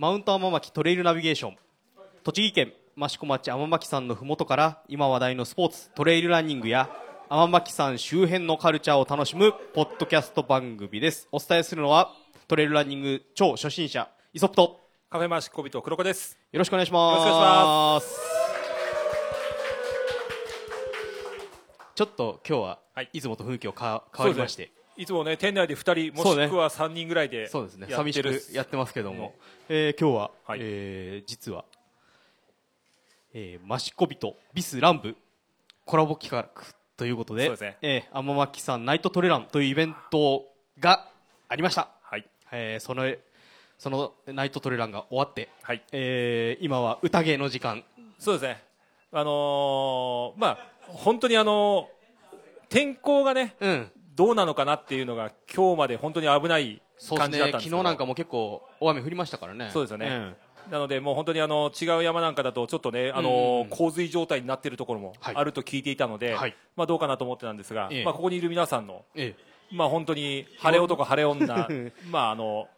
[0.00, 1.56] マウント天巻トレイルナビゲーション。
[2.24, 6.88] 栃木県益子町天巻山のふもとから今話題のスポーツトレイルランニングや
[7.28, 11.28] 天巻山周辺のカルチャーを楽しむポッドキャスト番組です。
[11.30, 12.14] お伝えするのは
[12.48, 16.38] トレイルランニング超初心者イソップとカフェマシコビト黒子です。
[16.50, 17.20] よろしくお願いします。
[17.20, 18.20] よろしくお願いします。
[21.94, 23.10] ちょっと今日は、はい。
[23.12, 27.86] い、つもと雰囲気をか変わりましていつもね店内で二人もしくは三人ぐらいでそうですね。
[27.88, 28.32] やってる。
[28.34, 29.34] 寂しくやってますけども、
[29.70, 30.58] えー今日は、はい。
[30.60, 31.64] えー実は、
[33.32, 35.16] えー、マシコビとビスランブ
[35.86, 36.50] コラボ企画
[36.98, 37.78] ということでそうですね。
[37.80, 40.44] えー、天巻さんナイトトレランというイベント
[40.78, 41.08] が
[41.48, 42.28] ありました、はい。
[42.52, 43.10] えーその
[43.78, 45.82] そのナイトトレランが終わって、はい。
[45.92, 47.84] えー今は宴の時間。
[48.18, 48.62] そうですね。
[49.12, 52.00] あのーまあ本当にあのー
[52.68, 56.82] 天候がねうんどうなのかなっていうのが今日まで本当に危ない
[57.16, 57.76] 感じだねったんですけど。
[57.76, 59.70] 昨日なんかも結構大雨降りましたからね。
[59.72, 60.08] そうですよね。
[60.08, 60.36] ん。
[60.70, 65.34] なのでもう本当にあの違う山なんかだとちょっとねあの洪水状態になっているところもはい。
[65.36, 66.56] あると聞いていたので、はい。
[66.76, 68.04] まあどうかなと思ってたんですが、ええ。
[68.04, 69.34] まあここにいる皆さんのえ
[69.72, 71.68] まあ本当に晴れ男晴れ女
[72.10, 72.68] まああの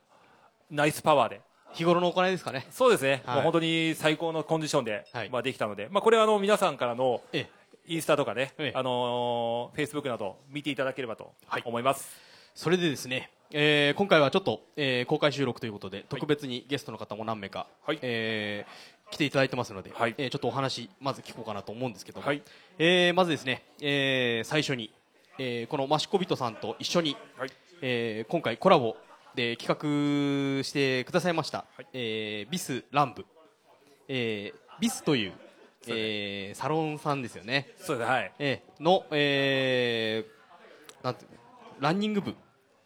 [0.71, 1.37] ナイスパワーで。
[1.37, 1.41] ー
[1.73, 2.67] 日頃の行いですかね。
[2.71, 3.35] そうですね、はい。
[3.37, 5.31] もう本当に最高のコンディションで、はい。
[5.31, 7.49] まあ、できたので、まあ、これはあの皆さんからのえ
[7.87, 8.79] インスタとかね、ええ。
[8.79, 11.63] あのフェイスブックなど見ていただければとはい。
[11.65, 12.09] 思います。
[12.55, 17.99] それでですね、えー今回はちょっと、えー公開収録ということで特別にゲストの方も何名か、はい。
[18.03, 20.15] えー来ていただいてますので、はい。
[20.17, 22.43] えーちょっとお話まず聞こうかなと思うんですけども、はい。
[22.79, 24.93] えーまずですね、えー最初に、
[25.39, 27.51] えーこのマシコビトさんと一緒に、はい。
[27.83, 28.97] えー今回コラボ
[29.35, 29.67] で企
[30.59, 31.87] 画してくださいました、はい。
[31.95, 33.25] えービスランブ、
[34.09, 35.33] えービスという、
[35.89, 38.33] えーサロンさんですよね、そうですはい。
[38.39, 41.27] えーの、えーなんて
[41.81, 42.35] ランニング部。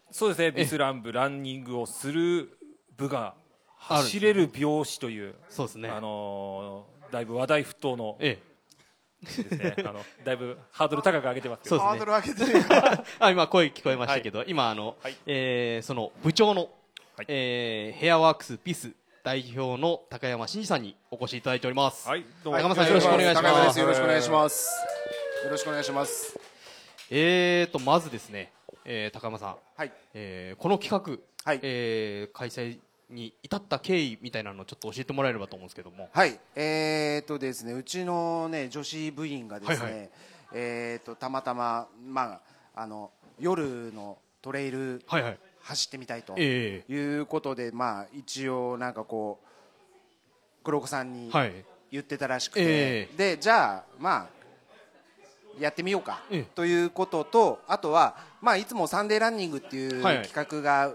[0.09, 2.57] そうですねビスラン部ランニングをする
[2.95, 3.35] 部が
[3.77, 8.37] 走れる拍子という、そうですね、あのーだいぶ話題沸騰のえ
[9.23, 9.75] ですね。
[9.79, 12.11] あのだいぶハードル高く上げてますけどそうですね。
[12.11, 15.15] ハードル上げて あ今声聞こえましたけど、今あの、はい。
[15.25, 16.69] えーその部長の、
[17.15, 17.25] はい。
[17.29, 18.91] えーヘアワークスピス
[19.27, 22.59] 代表の高山真司さんにお越しいただいております、はいどうも。
[22.59, 23.43] 高山さんよろしくお願いします。
[23.43, 24.69] 高山ですよろしくお願いします。
[25.43, 26.39] よろしくお願いします。
[27.11, 28.53] えーとまずですね、
[28.85, 29.91] えー高山さん、はい。
[30.13, 31.59] えーこの企画、はい。
[31.61, 32.79] えー開催
[33.09, 36.07] に至った経緯みたいなのをちょっと教えてもらえればと思うんですけども。
[36.13, 36.39] はい。
[36.55, 40.09] えー、とですねうちのね女子部員がですね、はいはい。
[40.53, 42.39] えー、とたまたまま
[42.75, 51.29] ああの夜のトレイルはいはい走ってみたいとえいうことで、まあ一応なんかこう黒子さんに
[51.91, 54.37] 言ってたらしくて、えでじゃあまあ
[55.59, 56.43] やってみようかええ。
[56.55, 60.93] ということとあとは、まあ、いつもサンデーランニングっていう企画が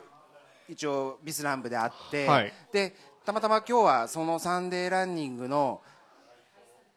[0.68, 2.52] 一応ビスラン部であって、はい。
[2.72, 2.94] で
[3.26, 5.82] たまたま今日はそのサンデーランニングの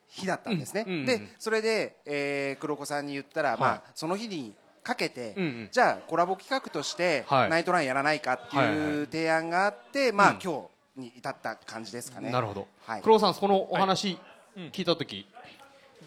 [0.08, 3.78] 日だったんですね、うんうんうんでそれで、えー黒子さんに言ったら、まはい。
[3.80, 5.70] あ、その日にかけて、うんうん。
[5.72, 7.50] じゃあコラボ企画として、はい。
[7.50, 10.40] ナイトランやらないかってはいはいはいう提案があって、まあうん。
[10.42, 12.32] 今日に至った感じですかね。
[12.32, 13.02] なるほど、はい。
[13.02, 14.18] 黒尾さんそのお話
[14.56, 14.64] うん。
[14.68, 15.28] 聞いた時、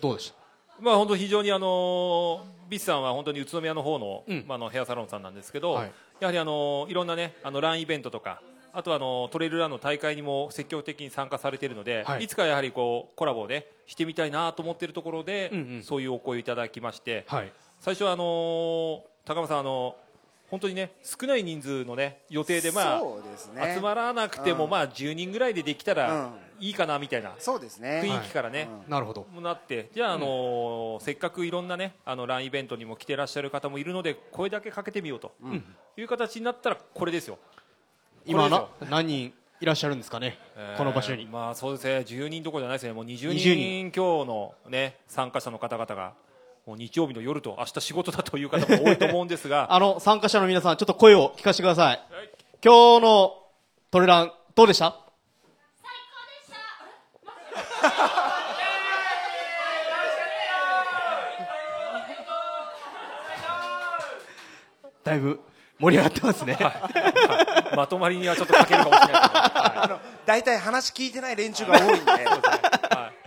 [0.00, 0.82] どうでした？
[0.82, 4.44] まあ本当非常にあのビスさんは本当に宇都宮の方の、うん。
[4.46, 5.92] まああのヘアサロンさんなんですけど、はい。
[6.20, 8.40] やはりあのいろんなねあのランイベントとか
[8.72, 12.24] あとはあのトレイルランの大会にも積極的に参加されているので、はい。
[12.24, 15.82] い、つかやはりこうコラボをねしてみたいなと思っているところで、うんうん。
[15.82, 19.96] そういうお声をいただきまして、はい最初はあの高山さんあの
[20.50, 23.74] 本当にね少ない人数のね予定でまあそうですね。
[23.74, 24.70] 集まらなくても、うん。
[24.70, 28.00] まあ10人ぐらいでできたらいいかなみたいなそうですね。
[28.02, 28.90] 雰囲気からね、うん。
[28.90, 29.26] なるほど。
[29.30, 35.62] もなってじゃあ、あのーせっかくいろんなねあのランイベントにも来てらっしゃる方もいるので声だけかけてみようとん。
[35.98, 37.38] いう形になったらこれですよ、
[38.24, 40.38] 今な何人いらっしゃるんですかね、
[40.78, 41.98] この場所に、えーまあそうですね。
[41.98, 42.92] 10人どころじゃないですね。
[42.94, 46.14] もう20 20人強のね参加者の方々が
[46.76, 49.68] 日曜日の夜と明日仕事だという方も多いと思うんですが。
[49.74, 52.00] あの参加者の皆さんちょっと声を聞かせてください、
[52.64, 53.34] 今日の
[53.90, 54.96] トレランどうでした？
[65.04, 65.40] だいぶ
[65.78, 66.58] 盛り上がってますね、
[67.76, 69.22] まとまりにはちょっと欠けるかもしれない。
[69.22, 72.10] けど、はあの大体話聞いてない連中が多いんで。
[72.10, 73.18] いはい。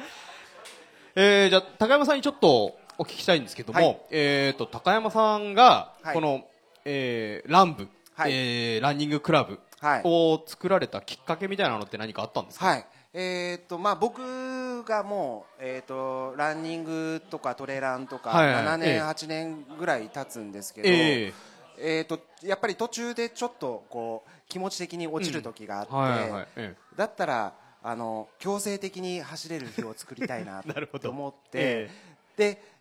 [1.16, 4.02] えー、じゃあ高山さんにちょっとお聞きしたいんですけども、はい。
[4.12, 6.14] えー、と高山さんがはい。
[6.14, 6.46] この、
[6.86, 8.32] えーラン部、はい。
[8.32, 10.02] えーランニングクラブはい。
[10.04, 12.86] を作られたきっかけみたいなのって何かあったんですか、はい。
[13.16, 18.66] えーっとまあ、僕がもう、えーっとランニングとかトレランとかはいはい。
[18.66, 19.02] 7年、ええ。
[19.02, 21.34] 8年ぐらい経つんですけど、え
[21.80, 22.02] え。
[22.02, 31.90] ーっとやっぱり途中でちょっとこう気持ち的に落ちる時があって、はいはいえだったらあの強制的に走れる日を作りたいなと 思って、え。
[32.38, 32.72] で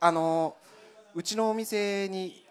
[0.00, 0.56] あの
[1.14, 2.44] うちのお店に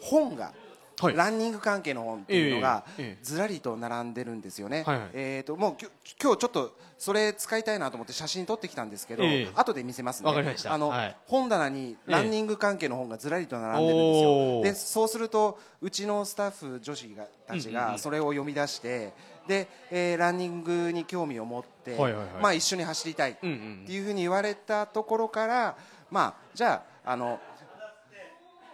[0.00, 0.52] 本が、
[1.00, 1.16] はい。
[1.16, 2.84] ランニング関係の本っていうのが
[3.22, 5.08] ずらりと並んでるんですよね、はいはい。
[5.14, 5.88] えー、ともうきょ
[6.22, 9.48] 今日ちょっとそれ使いたいなと思って写真撮ってきたんですけど、ええ。
[9.54, 10.28] 後で見せますね。
[10.28, 10.72] わかりました。
[10.72, 11.16] あの、はい。
[11.26, 14.62] 本棚にランニング関係の本がずらりと並んでるんですよ。
[14.62, 17.92] でそうするとうちのスタッフ女子がたちうんうんうん。
[17.92, 19.12] がそれを読み出して
[19.48, 22.26] で、えーランニングに興味を持って、はいはいはい。
[22.40, 25.76] まあ、一緒に走りたいうんうんっていうふうに言われたところから、
[26.12, 27.40] まあ、じゃああの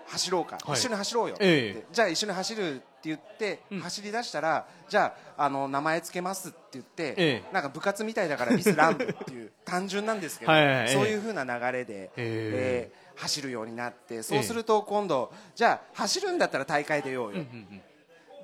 [0.09, 0.79] 走ろうか、はい。
[0.79, 1.35] 一緒に走ろうよ。
[1.35, 3.81] って、ええじゃあ一緒に走るって言って、うん。
[3.81, 7.53] 走り出したらじゃああの名前つけますって言って、ええ。
[7.53, 10.89] なんか部活みたいだからミスランドっていう単純なんですけど、はいはいはい。
[10.89, 12.93] そういうふうな流れで、ええ。
[12.95, 17.81] ー走るようになってそうすると今度、じゃあ走るんだったら大会出ようよ、うんうん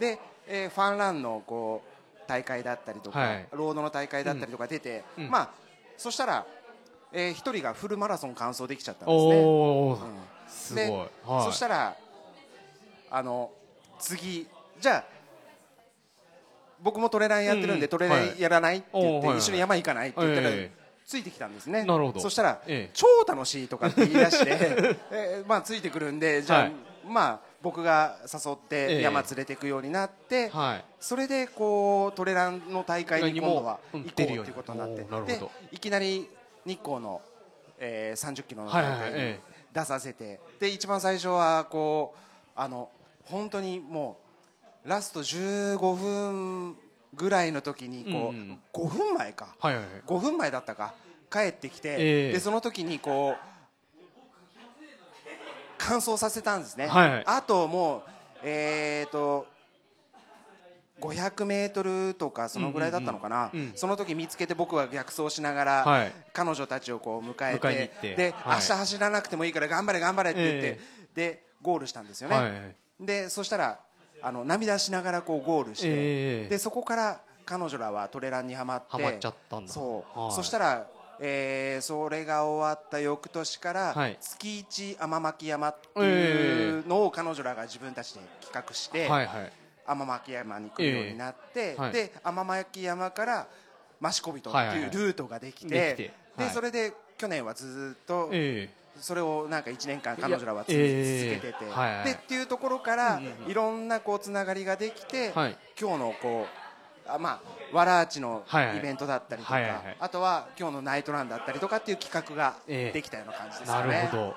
[0.00, 0.18] で、
[0.48, 3.46] えーファンランのこう大会だったりとか、はい。
[3.52, 5.30] ロードの大会だったりとか出て、うん。
[5.30, 5.50] まあ
[5.96, 6.44] そしたら、
[7.14, 9.36] えー、一人がフルマラソン完走できちゃったんですね。
[9.36, 9.48] お
[9.90, 9.98] お、うん。
[10.48, 10.92] すごい、で
[11.24, 11.96] はい、そしたら
[13.10, 13.50] あの
[14.00, 14.46] 次
[14.80, 15.04] じゃあ
[16.82, 17.88] 僕もトレランやってるんで、うん。
[17.88, 20.70] トレランやらないって言って、一緒に山行かないって言ったら、ええ。
[21.06, 21.84] ついてきたんですね。
[21.84, 22.20] なるほど。
[22.20, 22.90] そしたら、ええ。
[22.92, 24.50] 超楽しいとかって言い出して、
[25.10, 26.72] えーまあ、ついてくるんでじゃあ、はい。
[27.06, 28.96] まあ、僕が誘っええ。
[28.98, 30.84] て山連れていくようになって、はい。
[31.00, 35.32] それでこうトレランの大会に今度はうん行こうということになって。
[35.32, 35.50] でど。
[35.70, 36.28] いきなり
[36.66, 37.20] 日光の、
[37.78, 39.36] えー、30キロの大会に
[39.72, 40.40] 出させて。
[40.60, 42.18] で一番最初はこう
[42.54, 42.90] あの
[43.24, 44.18] 本当にも
[44.84, 46.76] うラスト15分
[47.14, 49.54] ぐらいの時にこう、うんうん5分前か。
[49.58, 50.02] はいはいはい。
[50.06, 50.94] 5分前だったか。
[51.30, 52.32] 帰ってきて、ええ。
[52.32, 53.54] でその時にこう
[55.78, 57.22] 完走させたんですね、はいはい。
[57.26, 58.02] あともう
[58.42, 59.46] えー、と
[61.04, 66.12] 500メートルとかそのぐらいだったのかな、その時見つけて僕は逆走しながら、はい。
[66.32, 68.56] 彼女たちをこう迎えてで、はい。
[68.56, 70.80] 明日走らなくてもいいから頑張れ頑張れって言って、え
[71.14, 73.78] でゴールしたんですよね、でそしたら
[74.22, 79.72] あの涙しながらこうゴールして、ええでそこから彼女らはトレランにはまってハマっちゃったんだ。
[79.72, 80.32] そう、はい。
[80.32, 80.86] そしたら、
[81.20, 84.16] えーそれが終わった翌年から、はい。
[84.20, 89.52] 月一天巻山っていうのを彼女らが自分たちで企画して、はいはい
[89.86, 91.80] 天巻山に来るようになって、ええ。
[91.80, 91.92] はい。
[91.92, 93.46] で天巻山から
[94.02, 96.12] 益子人ってはいうルートができて,、できて。
[96.36, 96.48] はい。
[96.48, 98.68] でそれで去年はずっと、え
[99.00, 102.04] それをなんか1年間彼女らは続けてて、ええはいはい。
[102.04, 105.56] でっていうところからいろんなこうつながりができて、はい。
[105.80, 106.46] 今日のこ
[107.06, 107.40] うあま
[107.72, 108.44] あわらあちの
[108.76, 109.96] イベントだったりとか、はいはいはい。
[110.00, 112.92] あとは今日のナイトランだったりとかっていう企画がええ。
[112.92, 114.02] できたような感じですなかね。
[114.02, 114.34] るほど。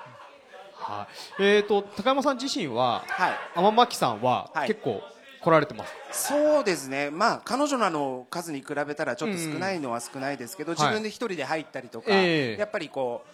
[0.74, 1.08] は
[1.38, 1.42] い。
[1.42, 3.32] えー、と高山さん自身ははい。
[3.54, 4.68] 天巻さんははい。
[4.68, 5.02] 結構
[5.40, 12.56] 来られてます、そうですね、まあ、彼女らの数に比べたらちょっと少ないのは少ないですけど、ん自分で一人で入ったりとか、ええ。
[12.58, 13.24] やっぱりこ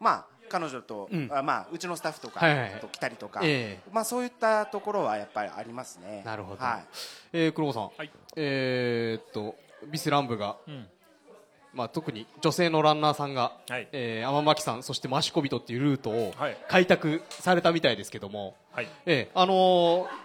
[0.00, 1.28] う、まあ、彼女と、うん。
[1.32, 2.72] あまあ、うちのスタッフとかはいはい。
[2.72, 6.22] はいと来たりとか、えまあ、そういったところはやっぱりありますね。
[6.24, 6.84] なるほど、はい。
[7.32, 8.10] えー、黒子さん、はい。
[8.36, 9.56] えー、っと
[9.86, 10.86] ビスラン部が、うん。
[11.72, 13.88] まあ、特に女性のランナーさんが、はい。
[13.92, 16.56] えー天巻さんそして益子人っていうルートをはい。
[16.68, 18.88] 開拓されたみたいですけども、はい。
[19.06, 20.24] えーあのー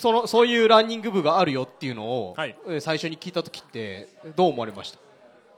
[0.00, 2.56] そのそういうランニング部があるよっていうのを、はい。
[2.66, 4.98] えー最初に聞いた時ってどう思われました？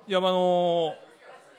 [0.08, 0.94] いやあの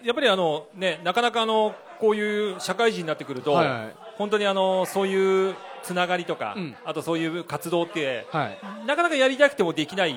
[0.03, 3.95] やっぱりあのねなかなかあのこういう社会人になってくると、はいはい。
[4.17, 6.75] 本当にあのそういうつながりとか、うん。
[6.83, 8.57] あとそういう活動ってはい。
[8.85, 10.13] なかなかやりたくてもできない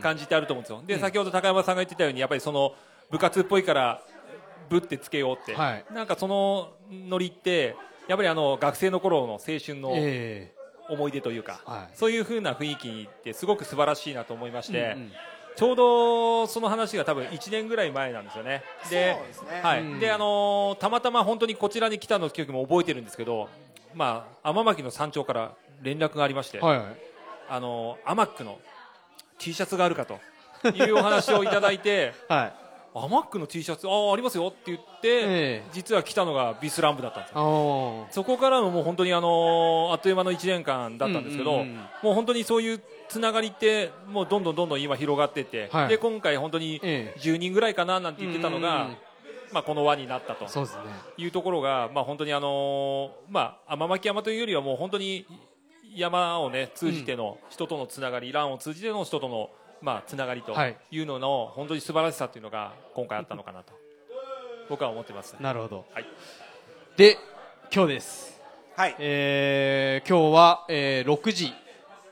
[0.00, 0.82] 感じってあると思うんですよ。
[0.86, 2.74] で、先ほど高山さんが言ってたようにやっぱりその
[3.10, 4.02] 部活っぽいから
[4.70, 5.84] ぶってつけようって、はい。
[5.92, 7.76] なんかそのノリって
[8.08, 10.52] やっぱりあの学生の頃の青春のえ
[10.88, 11.96] 思い出というか、はい。
[11.96, 15.12] そういう風な雰囲気ってすごく素晴らしいなと思いまして、うんうん。
[15.56, 18.62] ちょうどその話が多分1年ぐらい前なんですよね。
[18.90, 19.60] でそうですね。
[19.62, 19.82] はい。
[19.82, 20.00] うん。
[20.00, 23.48] であのーたまたま本当にこちらに来たの時も覚えてるんですけど、
[23.94, 25.52] まあ、天巻の山頂から
[25.82, 26.86] 連絡がありまして、はいはい。
[27.48, 28.58] あのーアマックの
[29.38, 30.18] T シャツがあるかと
[30.68, 32.67] いうお話をいただいて、 はい
[33.04, 35.62] アマックの T シャツ、ああ、ありますよって言って、ええ。
[35.72, 37.38] 実は来たのがビスランブだったんですよ。
[37.38, 38.12] あー。
[38.12, 41.76] そこからのもう本当にあのーあっという間の1年間だったんですけど、うんうんうん。
[42.02, 45.88] もう本当にそういうつながりってもうどんどんどんどん今広がってて、はい。
[45.88, 47.20] で今回本当にええ。
[47.20, 48.88] 10人ぐらいかななんて言ってたのが、うんうん。
[48.90, 48.96] うん
[49.50, 50.82] まあこの輪になったとそうですね。
[51.16, 55.24] いうところがまあ本当にあのーまあ天巻山というよりはもう本当に
[55.94, 59.48] 山をね通じての人とのつながり、ランを通じての人との
[59.80, 60.76] まあつながりとはい。
[60.90, 63.72] いうのの本当に素晴らしさというのが今回あったのかなと。
[64.68, 65.34] 僕は思ってます。
[65.40, 65.84] なるほど。
[65.92, 66.06] はい。
[66.96, 67.16] で
[67.72, 68.40] 今日です。
[68.76, 68.96] はい。
[68.98, 71.52] えー今日は、えー6時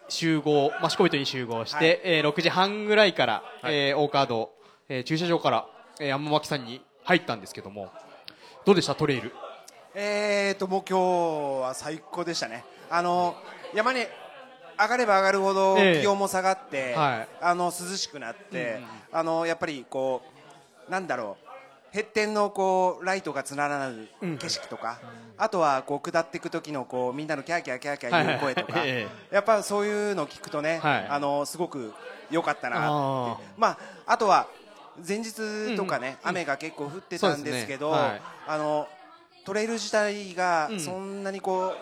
[0.09, 2.01] 集合益子人に集合して、はい。
[2.05, 3.75] えー6時半ぐらいから、はい。
[3.75, 4.53] えー大カード、
[4.89, 5.67] えー駐車場から、
[6.01, 7.91] えー、山巻さんに入ったんですけども
[8.65, 8.95] どうでした？
[8.95, 9.33] トレイル。
[9.95, 12.65] えーともう今日は最高でしたね。
[12.91, 13.35] あの
[13.75, 14.01] 山に
[14.79, 16.01] 上がれば上がるほどええ。
[16.03, 17.29] 気温も下がって、はい。
[17.41, 18.81] あの涼しくなって、
[19.13, 20.23] あのやっぱりこ
[20.89, 21.47] うなんだろう
[21.97, 24.99] へってんのこうライトがつながる景色とか、
[25.39, 28.97] あとはこう下っていく時のこうみんなのキャーキャーキャーキャー言う声とか、はいはい。
[28.97, 31.07] はいえやっぱそういうの聞くとね、はい。
[31.09, 31.93] あのすごく
[32.31, 33.37] 良かったなってあー。
[33.57, 34.47] まああとは
[35.07, 37.97] 前日とかね、うん雨が結構降ってたんですけど、ね。
[37.97, 38.23] はい。
[38.49, 38.89] あの
[39.45, 40.81] トレイル自体がうん。
[40.81, 41.77] そんなにこう、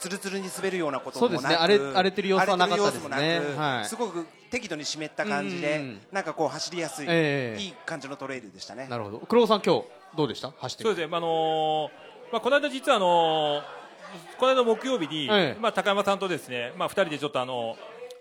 [0.00, 1.54] つるつるに滑るようなこともなくね。
[1.54, 3.14] 荒れ荒れてる様子はなかったですね。
[3.14, 3.84] 荒れてる様子もなくはい。
[3.84, 5.82] すごく適度に湿った感じで、うん。
[5.82, 7.62] うんうんなんかこう走りやすい、ええ。
[7.62, 8.88] いい感じのトレイルでしたね。
[8.88, 9.18] なるほど。
[9.20, 9.84] 黒尾さん今日
[10.16, 10.50] どうでした？
[10.58, 13.62] 走ってそうですね、あのーまあ、この間実はあのー
[14.38, 15.60] この間木曜日に、ええ。
[15.60, 17.76] まあ、高山さんとですね、まあ、2人でちょっとあの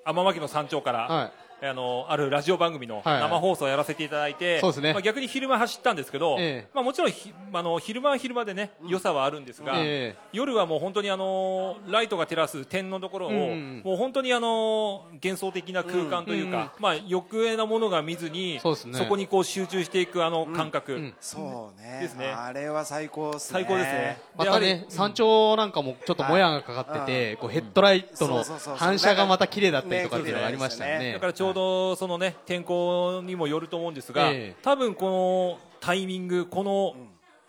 [0.05, 1.31] 天巻の山頂から、はい
[1.61, 4.93] あのあるラジオ番組のはい生放送をやらせていただいて、そうですね。
[4.93, 6.69] まあ、逆に昼間走ったんですけど、ええ。
[6.73, 10.15] まあ、もちろんひあの昼間は昼間でね良さはあるんですが、ええ。
[10.31, 19.05] 夜はもう本当にあのライトが照らす点のところを、うんうんもう本当にあの幻想的な空間というか、まあ、余計なものが見ずにそうですね。
[19.09, 21.13] こにこう集中していくあの感覚、うん。
[21.19, 21.99] そうね。
[22.01, 22.27] ですね。
[22.27, 23.59] あれは最高ですね。
[23.59, 24.21] 最高ですね。
[24.37, 28.43] またね山頂なんかもちょっともやがかかってて、こうヘッドライトの
[28.75, 31.05] 反射がまた綺麗だったりとかっていうのがありましたよね。
[31.05, 34.55] ねだからちょうどそのね天候にもよると思うんですが、ええ。
[34.61, 36.95] 多分このタイミングこの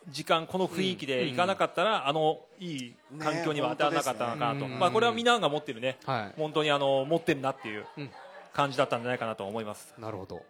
[0.08, 6.34] 時間この雰囲気で行かなかったら、あのいい環境には当たらなかったのかなと、ねまあこれはみんなが持ってるね、はい。
[6.36, 8.10] 本当にあの持ってるなっていううん。
[8.52, 9.94] 感じだったんじゃないかなと思います。
[9.98, 10.42] なるほど。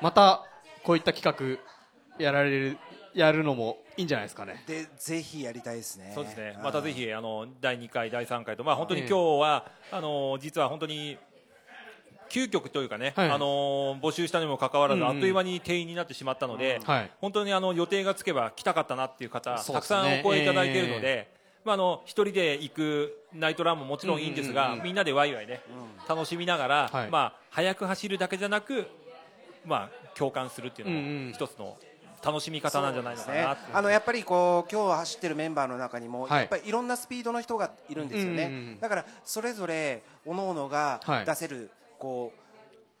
[0.00, 0.44] また
[0.82, 2.78] こういった企画やられる
[3.14, 4.64] やるのもいいんじゃないですかね。
[4.66, 6.12] でぜひやりたいですね。
[6.14, 6.54] そうですね。
[6.56, 6.60] う。
[6.60, 6.62] ん。
[6.62, 9.08] またぜひあの第2回第3回とまあ本当にええ。
[9.08, 11.18] 今日は、あの実は本当に
[12.28, 13.30] 究極というかね、はい。
[13.30, 15.16] あの募集したにもかかわらず、うんうん。
[15.16, 17.10] あっという間に定員になってしまったので、はい。
[17.20, 21.30] 本当にあの予定がつけば来たかったなっていう方、たくさんねお声いただいているので、
[21.64, 24.84] まああの一人で行くナイトランももちろんいいんですが、うんうんうん。
[24.84, 25.60] みんなでワイワイね、
[26.08, 27.10] 楽しみながら、はい。
[27.10, 28.86] まあ早く走るだけじゃなく、
[29.64, 31.26] まあ共感するっていうのうんうん。
[31.28, 31.76] も一つの
[32.24, 33.46] 楽しみ方なんじゃないのかね。
[33.72, 36.40] あのやっぱりこう今日走ってるメンバーの中にも、はい。
[36.40, 41.24] やっぱりいろんなスピードの人がいるんですよね、うんうんうんだからそれぞれ各々がはい。
[41.24, 42.40] 出せるこう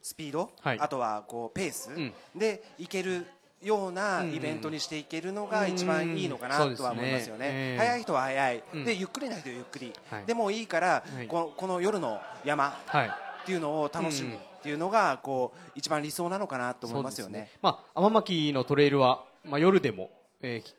[0.02, 0.78] スピード、はい。
[0.80, 1.90] あとはこうペース？
[1.90, 2.12] うん。
[2.36, 3.26] でいける
[3.62, 7.46] ようなイベントにしていけるのが一番いいのかなうんとは思いますよね。
[7.46, 7.78] ねええ。
[7.78, 8.84] 速い人は速い、うん。
[8.84, 10.24] でゆっくりな人はゆっくり、はい。
[10.26, 11.26] でもいいから、はい。
[11.26, 13.08] このこの夜の山はい。
[13.08, 17.50] っていうのを楽しむっていうのがこう一番理想なのかなと思いますよね。
[17.62, 20.10] まあ、天巻のトレイルは、まあ、夜でも、
[20.42, 20.74] えー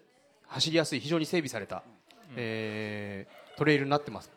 [0.51, 1.83] 走りやすい非常に整備された、
[2.35, 4.31] えートレイルになってます、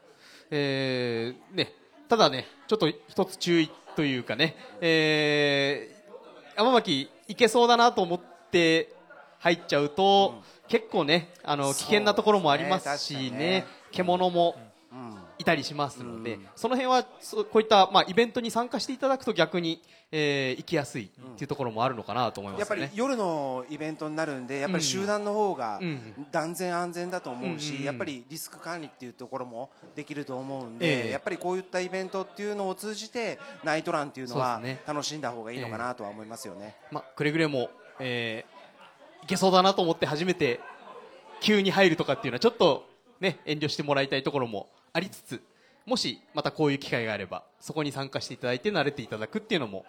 [0.51, 1.73] えーね、
[2.13, 8.95] ただねちょっと一つ注意というかね、えー天巻行けそうだなと思って
[9.39, 13.67] 入っちゃうと、結構ねあの危険なところもありますしねね。
[13.93, 14.72] 獣もうん
[15.43, 19.83] いたりしますので、その辺はこういった、まあ、イベントに参加していただくと逆に、
[20.15, 22.81] えー行きやすいっていうところもあるのかなと思いますね。
[22.81, 26.27] やっぱり夜のイベントになるんでやっぱり集団の方がうん。
[26.31, 31.03] 断然安全だと思うし、やっぱりリスク管理っていうところもできると思うんええ。
[31.05, 36.77] で、やっぱりこういったイベントっていうのを通じてナイトランっていうのは楽しんだ方がいいのかなとは思いますよね。
[36.91, 38.63] まあ、くれぐれも、えー
[39.23, 40.61] いけそうだなと思って初めて
[41.41, 42.89] 急に入るとかっていうのはちょっと、
[43.21, 45.43] ね、遠慮してもらいたいところもありつつ
[45.87, 49.85] もしまたこういう機会があればそこに参加していただいて慣れていただくっていうのも、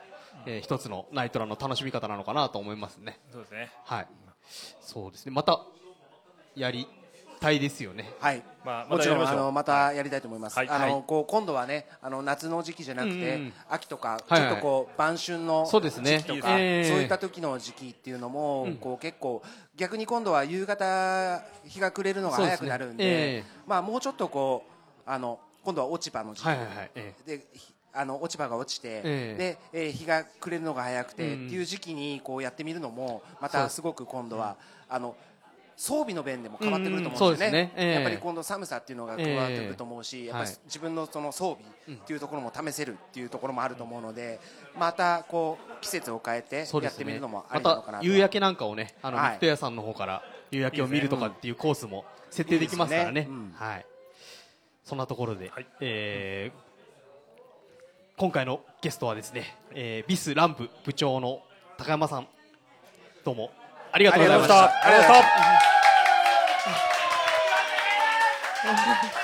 [0.46, 3.20] えー一つのナイトランの楽しみ方なのかなと思いますね。
[3.32, 3.72] そうですね。
[3.86, 4.08] はい、
[4.82, 5.32] そうですね。
[5.32, 5.62] また
[6.56, 6.88] やり
[7.40, 8.14] たいですよね。
[8.20, 8.42] はい。
[8.64, 10.58] まあ、もちろんあのまたやりたいと思います。
[10.58, 10.70] はい。
[10.70, 11.04] あの、はい。
[11.06, 16.20] こう今度はねあの夏の時期じゃなくて、うんうん秋とかはいちょっとこう晩春のそうですね。
[16.20, 19.44] 時期とか、ええそういった時の時期っていうのも、こう結構
[19.76, 23.24] 逆に今度は夕方日が暮れるのが早くなるんで、ですね。
[23.36, 24.73] ええまあもうちょっとこう
[25.06, 29.38] あの今度は落ち葉の時期、はいはいはいえでひあの落ち葉が落ちて、ええ。
[29.38, 31.46] で、えー日が暮れるのが早くて、うん。
[31.46, 33.82] っていう時期にこうやってみるのもまたす。
[33.82, 34.58] ごく今度は、
[34.90, 35.16] あの
[35.76, 37.74] 装備の面でも変わってくると思うんうんですよね,、そうですね。
[37.76, 37.94] ええ。
[37.94, 40.60] やっぱり今度寒さっていうのが加わってくると思うし、えやっぱりはい。
[40.66, 41.58] 自分のその装
[41.88, 44.40] 備っていうところも試せるっていうところもあると思うので
[44.78, 48.04] またこう季節を変えてやってみるのもあまりなのかなと。
[48.04, 49.32] た夕焼けなんかをねあの、はい。
[49.34, 53.22] ミッド屋さんの方から夕焼けを見るとかっていうコースも設定できますからね。
[53.22, 53.30] いいね。
[53.30, 53.54] うん。
[53.56, 53.86] はい、
[54.84, 55.68] そんなところで、はい。
[55.80, 56.74] えー
[58.16, 61.42] 今回のゲストはですね、えービスランプ部長の
[61.78, 62.28] 高山さん
[63.26, 63.52] どうも
[63.92, 64.66] ありがとうございました。
[64.66, 65.32] ありがとうございまし
[69.10, 69.24] た。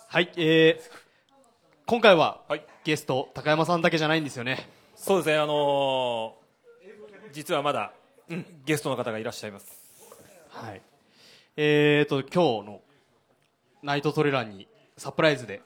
[0.08, 0.82] はい、えー、
[1.86, 2.64] 今回ははい。
[2.82, 4.68] ゲスト高山さんだけじゃないんですよね。
[4.96, 6.40] そうですねあのー
[7.32, 7.92] 実はまだ、
[8.64, 9.79] ゲストの方がいらっしゃいます
[10.50, 10.82] はい。
[11.56, 12.80] えーと今日の
[13.82, 15.62] ナイトトレランにサプライズで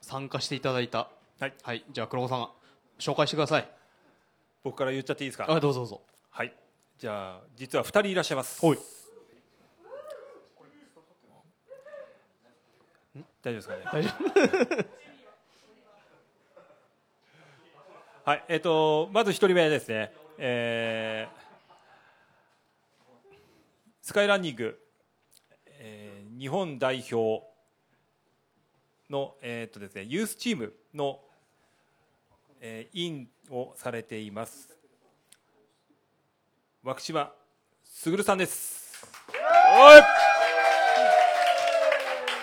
[0.00, 1.08] 参加していただいた。
[1.40, 1.54] はい。
[1.62, 1.84] はい。
[1.92, 2.48] じゃあ黒子さん
[2.98, 3.68] 紹介してください。
[4.64, 5.46] 僕から言っちゃっていいですか？
[5.48, 6.00] あどうぞどうぞ。
[6.30, 6.52] はい。
[6.98, 8.64] じゃあ実は2人いらっしゃいます。
[8.64, 8.78] はい。
[13.42, 13.82] 大丈夫ですかね？
[13.92, 14.10] 大丈
[18.24, 18.44] はい。
[18.48, 20.12] えっ、とまず1人目ですね。
[20.38, 21.35] えー
[24.06, 24.78] スカイランニング、
[25.80, 27.44] えー日本代表
[29.10, 31.18] の、えーっとですね、ユースチームの、
[32.60, 34.68] えー、委員をされています。
[36.84, 37.32] 涌島
[37.82, 39.04] 卓さんです。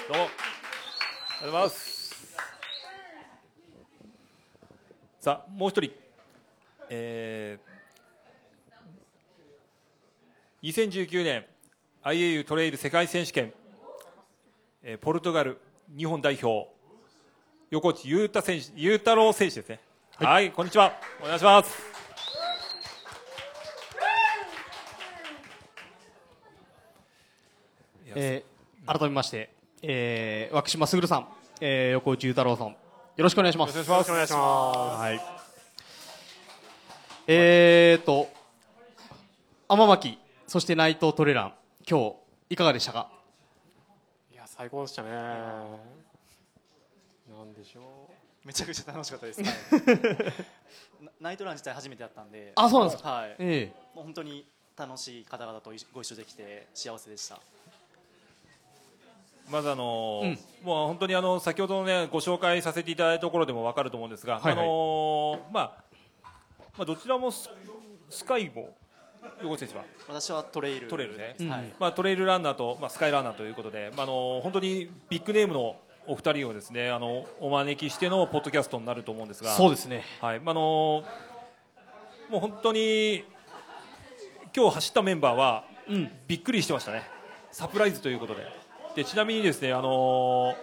[0.09, 0.23] どうも。
[0.25, 0.31] あり
[1.39, 2.35] がとうございます。
[5.21, 5.93] さあもう一人、
[6.89, 11.45] えー、2019年
[12.05, 13.53] IAU トレイル世界選手権、
[14.83, 15.57] えーポルトガル
[15.97, 16.67] 日本代表。
[17.71, 19.79] 横内裕太選手裕太郎選手ですね。
[20.17, 20.91] はい、こんにちは。
[21.21, 21.73] お願いします。
[28.15, 29.49] えー、改めまして、
[29.81, 31.27] えー、涌島卓さん、
[31.61, 32.75] えー、横内裕太郎さんよ
[33.17, 33.69] ろしくお願いします。
[33.69, 34.99] よろしくお願いします。
[34.99, 35.21] はい。
[37.27, 38.27] えーと
[39.69, 41.53] 天巻そして内藤トレラン
[41.89, 42.15] 今日
[42.49, 43.09] いかがでしたか？
[44.31, 45.09] いや最高でしたね。
[45.09, 45.17] な
[47.43, 48.09] んでしょ
[48.45, 49.41] めちゃくちゃ楽しかったです。
[51.01, 52.51] なナイトラン自体初めてやったんで。
[52.55, 53.09] あそうなんですか？
[53.09, 53.35] はい。
[53.39, 54.45] えもう本当に
[54.77, 57.39] 楽しい方々とご一緒できて幸せでした。
[59.49, 60.65] まずあのーうん。
[60.65, 64.53] もう本当にあの先ほどのねご紹介させていただいたところでも分かると思うんですが、はいはい。
[64.53, 65.83] あのーまあ
[66.77, 67.49] まあどちらもス
[68.09, 68.75] スカイも
[69.41, 69.83] 横内選手は？
[70.07, 70.87] 私はトレイル。
[70.87, 71.35] トレイルね。
[71.37, 71.73] ですはい。
[71.79, 75.75] まあトレイルランナーとまあスカイランナーということで、まああの本当にビッグネームの
[76.07, 80.03] お二人をですねあのお招きしてのポッドキャストになると思うんですが、そうですね。
[80.21, 80.61] はい、まああの
[82.29, 83.23] もう本当に
[84.55, 86.11] 今日走ったメンバーはうん。
[86.27, 87.03] びっくりしてましたね、
[87.51, 88.45] サプライズということで、
[88.95, 90.55] でちなみにですね、あの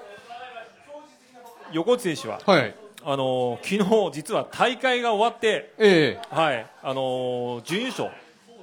[1.73, 2.75] 横内選手は、はい。
[3.03, 6.19] あの昨日実は大会が終わって、え。
[6.31, 8.11] はい、あの準優勝、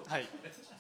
[0.08, 0.28] はい。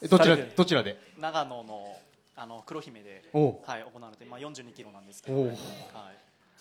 [0.01, 0.97] えどちらどちらで？
[1.19, 1.97] 長野の
[2.35, 5.41] あの黒姫ではい行われてまあ42キロなんですけど。
[5.41, 5.57] はい。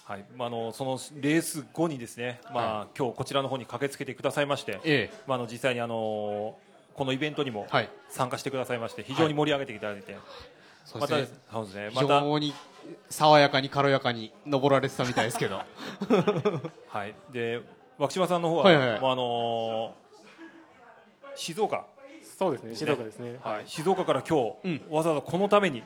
[0.05, 0.25] はい。
[0.37, 6.57] まあ、あのそのレース後にですね、まあ今日こちらの方に駆けつけてくださいまして、えまあ、あの実際にあの
[6.95, 7.91] このイベントにもはい。
[8.09, 11.85] 参加してくださいまして、非常に盛り上げていただいて、またそうですね。
[11.85, 12.21] ね、非また。
[12.21, 12.55] 常に
[13.11, 15.61] 爽やかに軽やかに登られてたみたいですけど。
[16.89, 17.61] はい、で
[17.99, 19.01] 涌島さんの方は、はいはいはい。
[19.01, 20.07] もうあのー
[21.39, 21.85] 静岡、う
[22.39, 22.75] そうですね。
[22.75, 23.39] 静岡ですね。
[23.43, 24.83] はい、静岡から今日、うん。
[24.91, 25.83] わざわざこのために。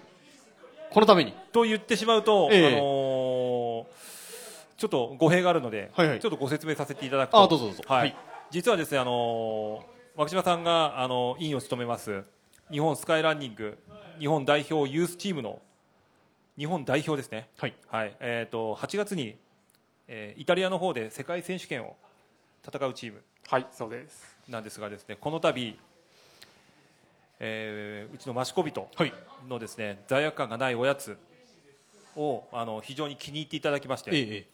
[0.91, 1.33] このために？
[1.53, 2.67] と言ってしまうと、ええ。
[2.67, 3.85] あのー
[4.77, 6.21] ちょっと語弊があるので、はいはい。
[6.21, 7.83] ちょっとご説明させていただくと、あどうぞどうぞ。
[7.87, 7.99] はい。
[8.01, 8.17] はい。
[8.51, 12.25] 実はですね、あのー、涌島さんが、あの委員を務めます
[12.71, 13.79] 日本スカイランニング
[14.19, 15.61] 日本代表ユースチームの
[16.57, 17.51] 日本代表ですね。
[17.59, 17.75] はい。
[17.89, 18.17] はい。
[18.21, 19.37] えー、と8月に、
[20.09, 21.97] えーイタリアの方で世界選手権を
[22.67, 24.35] 戦うチームはいそうです。
[24.49, 25.77] なんですがですねこの度、
[27.41, 29.13] えーうちの益子人はい。
[29.49, 31.17] のですね罪悪感がないおやつ
[32.17, 34.47] をあの非常に気に入っていただきまして、ええ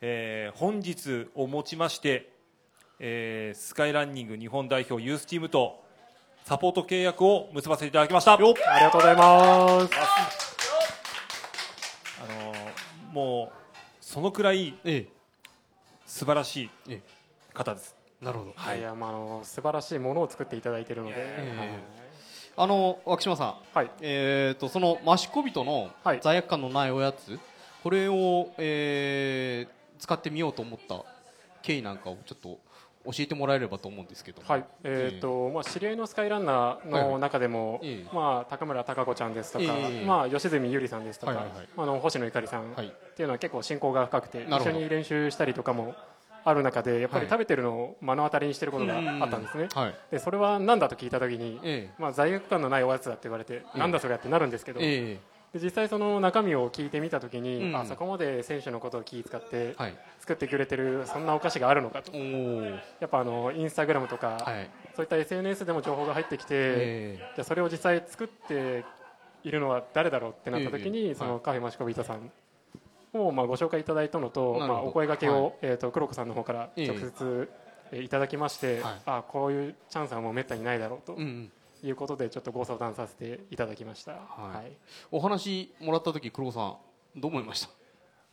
[0.00, 2.30] えー本日をもちまして、
[3.00, 5.82] えースカイランニング日本代表ユースチームと
[6.44, 8.34] サポート契約を結ばせていただきました。
[8.34, 9.94] ありがとうございます。
[12.20, 13.56] あのーもう
[14.00, 15.06] そのくらいえ
[16.06, 17.00] 素晴らしいええ。
[17.54, 17.94] 方です。
[18.22, 18.52] えなるほど。
[18.56, 18.78] はい。
[18.78, 21.80] いやまああの素晴らしいものを作っていただいているので、え
[22.56, 23.54] あの涌島さん。
[23.74, 23.90] はい。
[24.00, 26.20] えー、とその益子人のはい。
[26.22, 27.38] 罪悪感のないおやつ、
[27.82, 31.04] これを、えー使ってみようと思った
[31.62, 32.58] 経緯なんかをちょっと
[33.04, 34.64] 教えてもらえればと思うんですけどはい。
[34.82, 38.14] えーとまあ、知り合いのスカイランナーの中でも、ええ。
[38.14, 41.68] まあ、高村貴子ちゃんですとか、ええまあ、吉住ゆりさんですとか、はいはいはい。
[41.76, 42.92] あの星野ゆかりさんっはい。
[43.16, 45.94] ていうのは結構親交が深くて一緒に練習したりとかも
[46.44, 47.26] ある中でやっぱはい。
[47.26, 49.94] り食べてるのを目の当たりにしてることがあったんですね、はい。
[50.10, 55.18] でそれは何だと聞いた時に、えまあ、罪悪感のないおやつだって言われて、えなんだそれってなるんですけど、え
[55.52, 59.94] で実際その中身を聞いてみた時に、うんあそこまで選手のことを気遣ってえはい。
[60.20, 62.62] 作ってくれてるそんなお菓子があるのかとおお
[63.00, 64.70] やっぱあのインスタグラムとか、はい。
[64.96, 68.84] そういった SNS でも情報が入ってきて、えじゃあそれを実際作って
[69.44, 71.14] いるのは誰だろうってなった時に、ええ。
[71.14, 72.30] そのカフェマシコビートさん
[73.14, 76.88] をまあご紹介いただいたのと、まあ、お声掛けを、えー、と黒子さんの方からええ。
[76.88, 77.50] 直接、
[77.92, 79.00] えーいただきまして、はい。
[79.04, 84.18] あこういうチャンスはもうめったにないだろうということでちょっとご相談させていただきました、は
[84.54, 84.56] い。
[84.56, 84.72] はい。
[85.10, 86.78] お話もらった時黒子さ
[87.14, 87.68] んどう思いました？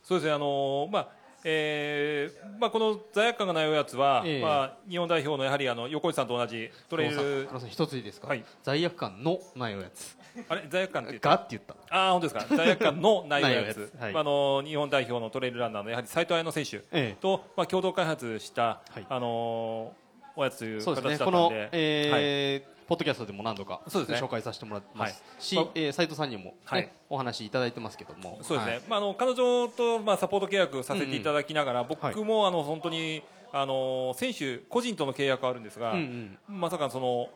[0.02, 1.10] そうですね、あのーまあ
[1.44, 4.42] えーまあ、この罪悪感がないおやつは、ええ。
[4.42, 7.16] まあ、日本代表のやはりあの横井さんと同じトレイル。
[7.16, 8.44] 黒子さん一ついいですか、はい。
[8.64, 10.18] 罪悪感のないおやつ。
[10.48, 10.64] あれ？
[10.70, 11.38] 罪悪感って言った？
[11.40, 11.76] て言った。
[11.90, 12.56] あー本当ですか？
[12.56, 13.92] 罪悪感のないおやつ。
[13.98, 14.02] つ。
[14.02, 14.14] はい。
[14.14, 19.06] まああの日本代表のトレイルランナーのやはり斉藤彩乃選手えと、まあ、共同開発した、はい。
[19.10, 21.32] あのーおやつというそう形だったんで。
[21.32, 21.32] ね。
[21.32, 24.28] この、えーポッドキャストでも何度かそうですね。
[24.28, 25.24] 紹介させてもらってます。
[25.38, 25.70] し、はい。
[25.76, 26.92] えー斉藤さんにも、ねはい。
[27.08, 28.40] お話いただいてますけども。
[28.42, 28.82] そうですね、はい。
[28.90, 33.22] まあ、あの彼女と、まあ、サポート契約させていただきながら、僕も、あの本当に
[33.54, 36.60] あの選手個人との契約はあるんですが、うんうん。
[36.60, 37.30] まさかその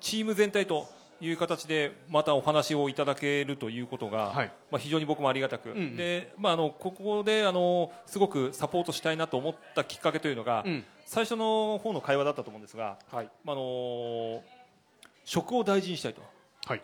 [0.00, 0.86] チーム全体と
[1.20, 4.52] いう形でまたお話をいただけるということが、はい。
[4.70, 5.96] まあ、非常に僕もありがたく、んうん。
[5.96, 10.84] でまあ、あのここであのすごくサポートしたいなと思ったきっかけというのが、うん。
[11.06, 13.30] 最初の方の会話だったと思うんですが、はい。
[13.42, 14.42] まああの
[15.30, 16.22] 食を大事にしたいと。
[16.66, 16.82] はい。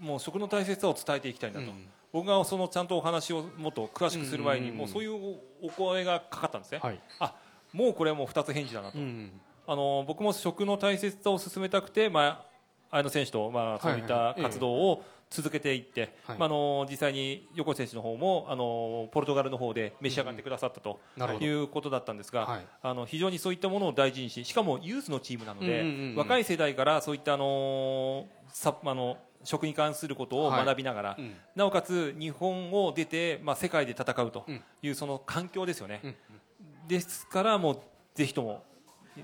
[0.00, 1.86] もう食の大切さを伝えていきたいなと、うん。
[2.10, 7.00] 僕がそのちゃんとお話をもっと詳しくする前に、うんもうそういうお声がかかったんですね、はい。
[7.18, 7.34] あ
[7.74, 9.30] もうこれはもう2つ返事だなと、うん
[9.64, 12.46] あの僕も食の大切さを進めたくて、ま
[12.90, 16.38] あ、綾野選手と、まあ、そういった活動を続けていって、はい。
[16.38, 21.00] まあ、あの実際に横井選手の方もあのポルトガルの方で召し上がってくださったと
[21.40, 22.66] いうことだったんですが、はい。
[22.82, 26.16] あの非常にそういったものを大事にししかもユースのチームなので、うんうんうんうん。
[26.16, 30.66] 若い世代からそういったあのさあの食に関することをはい。
[30.66, 31.34] 学びながら、うん。
[31.56, 34.62] なおかつ日本を出て、まあ、世界で戦うとうん。
[34.82, 36.14] いうその環境ですよね、うん。
[36.86, 37.80] ですからもう
[38.14, 38.62] ぜひとも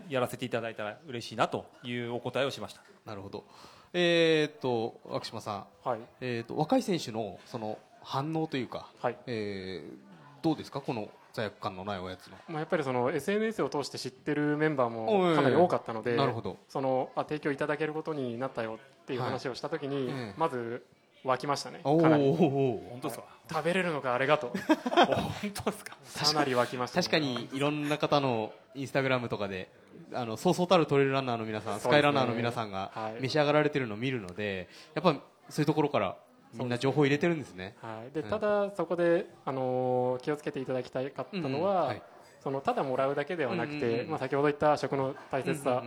[0.08, 2.82] やらせていただいたら嬉しいなというお答えをしました。
[3.06, 3.44] なるほど
[3.92, 6.00] えー、っと涌島さん、はい。
[6.20, 9.16] えー、っと若い選手のその反応というか、はい。
[9.26, 10.08] えー
[10.40, 10.80] どうですか？
[10.80, 12.36] この罪悪感のないおやつの。
[12.48, 16.58] まあ、やっぱりその SNS を通して知ってるメンバーおもいかなり多かったのでなるほど。
[16.68, 20.34] そのあ提供いただけることになったよっていう話をした時に、はいええ。
[20.36, 20.84] まず
[21.24, 22.28] 湧きましたねおかなり。
[22.28, 23.24] お本当ですか？
[23.50, 24.52] 食べれるのかあれがと。
[24.52, 25.96] 本当ですか？
[26.24, 29.70] かなり湧きましたね、確かにいろんな方のインスタグラムとかで
[30.12, 31.80] あのそうそうたるトレイルランナーの皆さん、ね。
[31.82, 33.22] カイランナーの皆さんがはい。
[33.22, 36.16] 召し上がられてるのを見るのでやっぱそういうところから
[36.54, 37.76] みんな情報を入れてるんですね。
[37.82, 41.86] はい、でうんただそこで、あのー気をつけていただきたかったのは、うん。
[41.88, 42.02] はい
[42.48, 45.82] そのただもらうだけではなくて、まあ、先ほど言った食の大切さ、や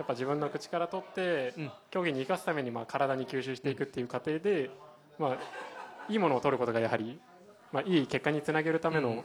[0.00, 1.70] っぱ自分の口から取って、うん。
[1.90, 4.70] 競技に生かすためにまあ体に吸収していくっていう過程で、
[5.18, 5.38] まあ、
[6.08, 7.18] いいものを取ることがやはり、
[7.72, 9.24] まあ、いい結果につなげるための、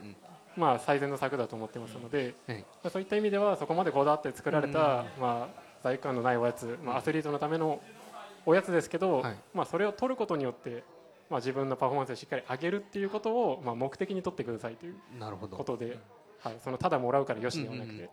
[0.58, 2.58] まあ、最善の策だと思ってますので、はい。
[2.58, 7.84] まあ、そういった意味ではそこまでこだわって作られた、まあ、罪悪感のないおやつ、まあ、アスリートのための
[8.48, 9.36] おやつですけど、はい。
[9.54, 10.84] まあ、それを取ることによって、
[11.30, 15.56] まあ、自分のパフォーマンスをしっかり上げるっていうことを、まあ、目的に取ってくださいというなるほど。
[15.58, 16.00] ことで、
[16.42, 18.10] はい、そのただもらうからよしではなくて、うんうん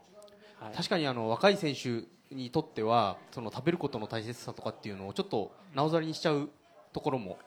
[0.61, 0.77] はい。
[0.77, 6.49] 確かにあの若い選手にとってはその食べることの大切さとかっていうのをちょっとなおざりにしちゃう
[6.93, 7.39] ところも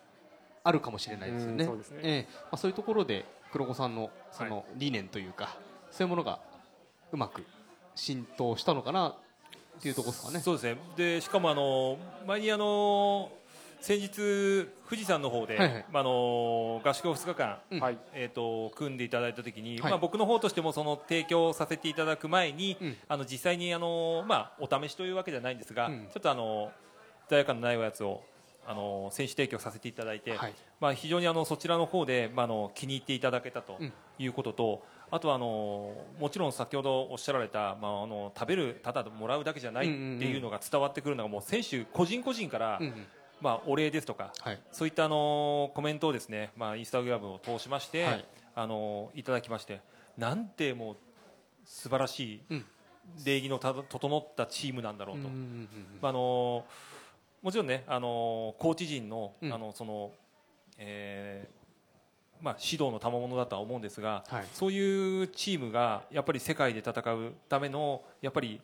[0.63, 1.63] あるかもしれないですよね。
[1.63, 1.99] うんそうですね。
[2.03, 2.33] ええ。
[2.43, 5.57] まあ、そういうところで黒子さんのその理念というか、
[5.91, 6.39] そういうものが
[7.11, 7.43] うまく
[7.95, 10.39] 浸透したのかなっていうところですかね。
[10.39, 10.77] そうですね。
[10.95, 13.31] でしかもあの前にあの
[13.81, 15.85] 先日富士山の方で、はいはい。
[15.91, 17.79] まああの合宿を2日間、うん。
[17.79, 17.97] はい。
[18.13, 19.91] えー、と組んでいただいた時に、はい。
[19.91, 22.97] まあ、僕の方としてもその提供させていただく前に、うん。
[23.07, 26.07] あの実際にあの、まあ、お試しというわけじゃないんですが、うん。
[26.07, 26.71] ちょっとあの
[27.29, 28.21] 罪悪感のないおやつを
[28.67, 30.53] あの選手提供させていただいて、はい。
[30.79, 33.93] まあ、非常にあのそちらの方で、まあ、あの気に入っていただけたとうん。
[34.19, 39.93] いうことと、あとはあのもちろん先ほどおっしゃられた、まあ、あの食べるただもらうだけじゃないって
[40.25, 43.07] いうのが伝わってくるのがもう選手個人個人から、うんうん
[43.41, 44.59] まあ、お礼ですとか、はい。
[44.71, 48.25] そういったあのコメントをですね、まあ、インスタグラムを通しまして、はい。
[48.55, 49.79] あのいただきまして
[50.17, 50.97] なんてもう
[51.63, 52.65] 素晴らしいうん。
[53.25, 55.67] 礼儀のた整ったチームなんだろうと、うん
[56.01, 56.65] まああの
[57.41, 59.53] もちろんね、あのコーチ陣の,、うん。
[59.53, 60.11] あのその
[60.77, 61.59] えー
[62.41, 64.45] まあ、指導の賜物だとは思うんですが、はい。
[64.53, 68.61] そういうチームがやっぱり世界で戦うためのやっぱり、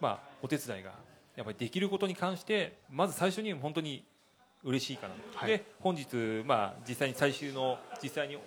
[0.00, 0.92] まあ、お手伝いが
[1.36, 4.04] やっぱりできることに関してまず最初に本当に
[4.62, 5.48] 嬉しいかな、はい。
[5.48, 8.38] で本日、まあ、実際に最終の実際に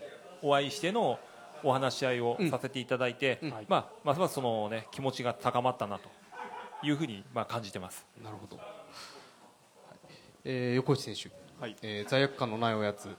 [0.42, 1.20] お会いしての
[1.64, 3.54] お話し合いをさせていただいて、うん。
[3.68, 6.10] まあ、ますますその、ね、気持ちが高まったなと
[6.84, 8.06] いうふうに、まあ、感じてます。
[8.24, 8.58] なるほど。
[8.58, 8.68] はい
[10.46, 11.30] えー横内選手、
[11.62, 11.76] はい。
[11.82, 13.16] えー罪悪感のないおやつ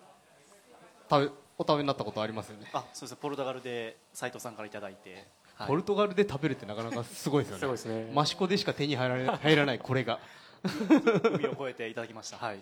[1.10, 2.70] 食べお食べになったことありますよね。
[2.72, 3.10] あそうです。
[3.12, 5.24] ねポルトガルで斉藤さんからいただいて、はい
[5.66, 7.72] ポルトガルで食べるってなかなかすごいですよね。
[7.72, 8.12] ですね。
[8.16, 10.20] 益子でしか手に入られ 入らないこれが。
[10.62, 12.36] 海を越えていただきました。
[12.38, 12.60] はい。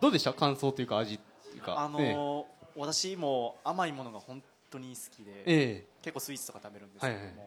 [0.00, 0.32] どうでした？
[0.32, 1.80] 感想というか味っていうか。
[1.80, 2.44] あのえー
[2.78, 7.46] 私も甘いものが本当に好きで、え結構スイーツとか食べるんですけども、はいはい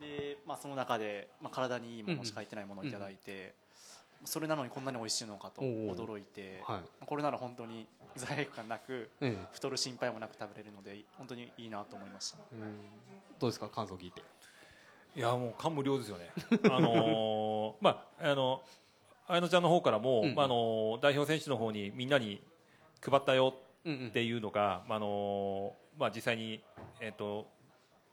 [0.00, 3.54] でまあ、その中で、まあ、体にいいものしか入ってないものをいただいて、
[4.24, 7.06] それなのにこんなに美味しいのかと驚いて、はい。
[7.06, 9.46] これなら本当に罪悪感なくええ。
[9.52, 12.38] 太る心配もなく食べれるので本当にいいなと思いました。
[13.38, 13.68] どうですか？
[13.68, 14.22] 感想聞いて。
[15.16, 16.30] いやもう感無量ですよね。
[16.70, 18.62] あのーまああの
[19.26, 20.34] 綾乃ちゃんの方からも、うん。
[20.34, 22.42] まああのー代表選手の方にみんなに
[23.00, 23.54] 配ったよ
[23.84, 24.08] うんうん。
[24.08, 26.62] っていうのが、まああのーまあ実際に
[27.00, 27.46] えっ、と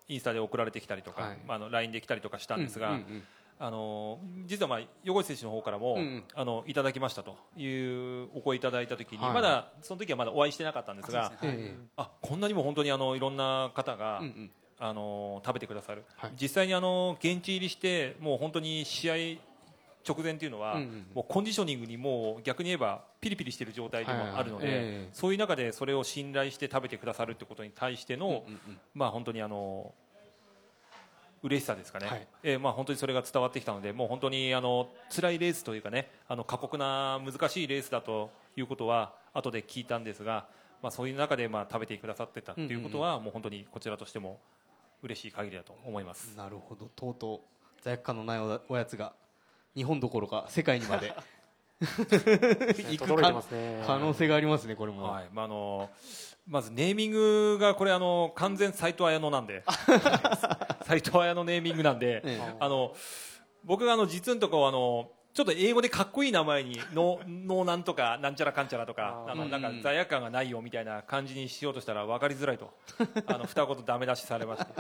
[0.08, 1.38] インスタで送られてきたりとか、はい。
[1.46, 3.24] まああの LINE で来たりとかしたんですが、うんうん
[3.58, 6.24] あのー実はまあ横地選手の方からも、うんうん。
[6.34, 9.34] あのいただきましたというお声いただいたときに、はい。
[9.34, 11.64] まだその時はまだお会いしてなかったんですが、そうですね。
[11.70, 14.52] ええあこんなにも本当にあのいろんな方が、うんうん。
[14.78, 16.32] あの食べてくださる、はい。
[16.40, 19.16] 実際にあの現地入りしてもう本当に試合
[20.08, 25.10] 直前というのは、うんうんもうコンディショニングにもう逆に言えばピリピリしている状態でもあるので、はいはいええ。
[25.14, 28.80] そういう中でそれを信頼して食べてくださるってことに対しての、うんうんうん。
[28.94, 29.94] まあ本当にあの
[31.46, 32.28] 嬉しさですかね、はい。
[32.42, 40.48] えーまあ本当にそれが伝わってきたのでもう本当にあの辛いレースというかねあの過酷な難しいレースだということは後で聞いたんですが、
[40.82, 44.40] まあ、そういう中でまあ食べてくださってたっていうことは、もう本当にこちらとしても
[45.04, 46.36] 嬉しい限りだと思います。
[46.36, 46.90] なるほど。
[46.96, 47.40] とうとう
[47.84, 49.14] 罪悪感のないおおやつが
[49.76, 51.14] 日本どころか世界にまで
[52.90, 55.30] 行く可能性がありますねこれも、はい。
[55.34, 55.90] まあ、あの
[56.48, 59.64] まずネーミングがこれあの完全斎藤綾乃なんで。
[60.86, 62.56] 斎藤綾乃ネーミングなんで、ええ。
[62.60, 62.96] あの
[63.64, 72.74] 僕があの実のところあのちょっと英語でかっこいい名前にののなんとかなんちゃらかんちゃらとかなんか罪悪感がないよみたいな感じにしようとしたら分かりづらいと。
[73.28, 74.72] あの 二言ダメ出しされまして。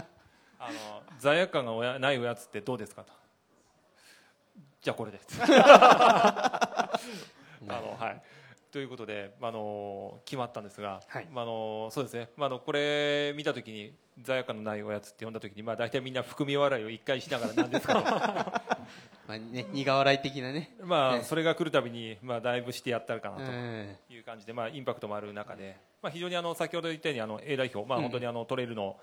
[0.57, 3.11] あの罪悪感がおやないおやつってどうですかと
[4.85, 5.41] じゃあこれです。
[5.41, 6.89] あ
[7.67, 8.21] のはい。
[8.71, 11.27] ということで、まああの決まったんですが、はい。
[11.31, 18.61] まああのそうですね、まああのこれ見たときに罪悪感のないおやつって読んだときに、まあ大体みんな含み笑いを一回しながらなんですか
[19.27, 28.03] まあね、苦笑い的なね、と、まあええそれが来るたびにまあだいぶしてやったるかなえという感じで、まあインパクトもある中で、まあ非常にあの先ほど言ったようにあの A 代表、まあうん。
[28.03, 28.99] 本当にあのトレイルの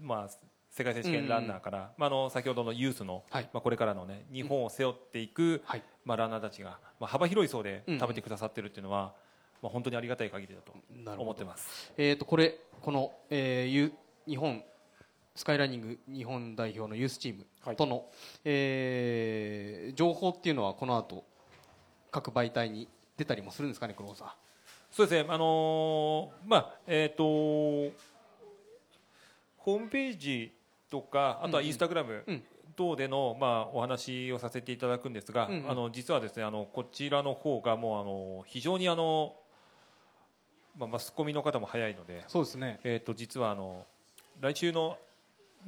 [0.00, 3.48] まあ世界選手権ランナーから、まああの先ほどのユースの、はい。
[3.52, 5.82] まあこれからのね日本を背負っていく、はい。
[6.04, 9.14] まあランナーたちがまあ幅広い層でうん食べてくださってるっていうのは、
[9.62, 10.74] まあ本当にありがたい限りだと
[11.16, 11.92] 思ってます。
[11.96, 13.92] えー、とこれこの、えーゆ
[14.26, 14.64] 日本
[15.36, 18.06] スカイランニング日本代表のユースチームとの、
[18.44, 21.24] えー情報っていうのはこの後
[22.10, 24.28] 各媒体に出たりもするんですかね黒尾さん。
[24.90, 27.22] そうですね、あのーまあえっ、と
[29.56, 30.52] ホームページ
[30.94, 32.42] とかあとはインスタグラムうん。
[32.76, 35.70] 等での、まあ、お話をさせていただくんですが、うんうん。
[35.70, 39.34] あの実はですねあのこちらの方がもうあの非常にあの、
[40.76, 42.80] まあ、マスコミの方も早いので、そうですね。
[42.84, 43.86] えっ、と実はあの
[44.40, 44.98] 来週の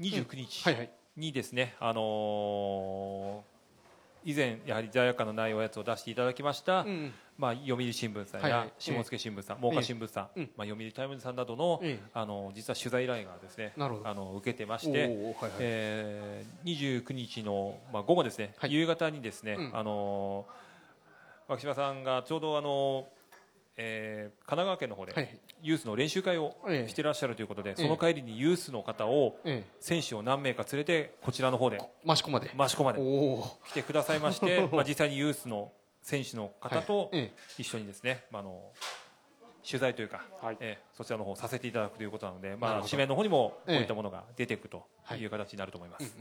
[0.00, 0.90] 29日はいはい。
[1.16, 3.55] にですね、あのー
[4.26, 6.88] 以前やはり罪悪感のないおやつを出していただきました、うん。
[6.88, 15.50] うんまあ、読売新聞さんや下野新聞さん、真岡新聞さん、ええまあ、読売タイムズさんなどの,、ええあの実は取材依頼がですねあの受けてまおして、ーはいはい。
[15.60, 18.72] えー、29日の、まあ、午後ですね、はい。
[18.72, 19.70] 夕方にですね、うん。
[19.76, 20.66] あのー
[21.48, 23.06] 牧島さんがちょうどあの
[23.76, 25.38] えー神奈川県の方ではい。
[25.62, 32.50] ユースの練習会をええしてらっしゃるということで、えその帰りにユースの方をえ選手を何名か連れてこちらの方でえ益子まで。
[32.58, 33.00] 益子まで
[33.68, 37.10] 来てくださいまして、 まあ、実際にユースの選手の方と
[37.58, 38.72] 一緒にですね、まあ、あの
[39.68, 40.56] 取材というか、はい。
[40.60, 42.90] えーそちらの方させていただくということなので、まあ、なるほど。
[42.90, 46.16] 紙面の方にもこうええいったものが出ていくとはいいう形になると思います。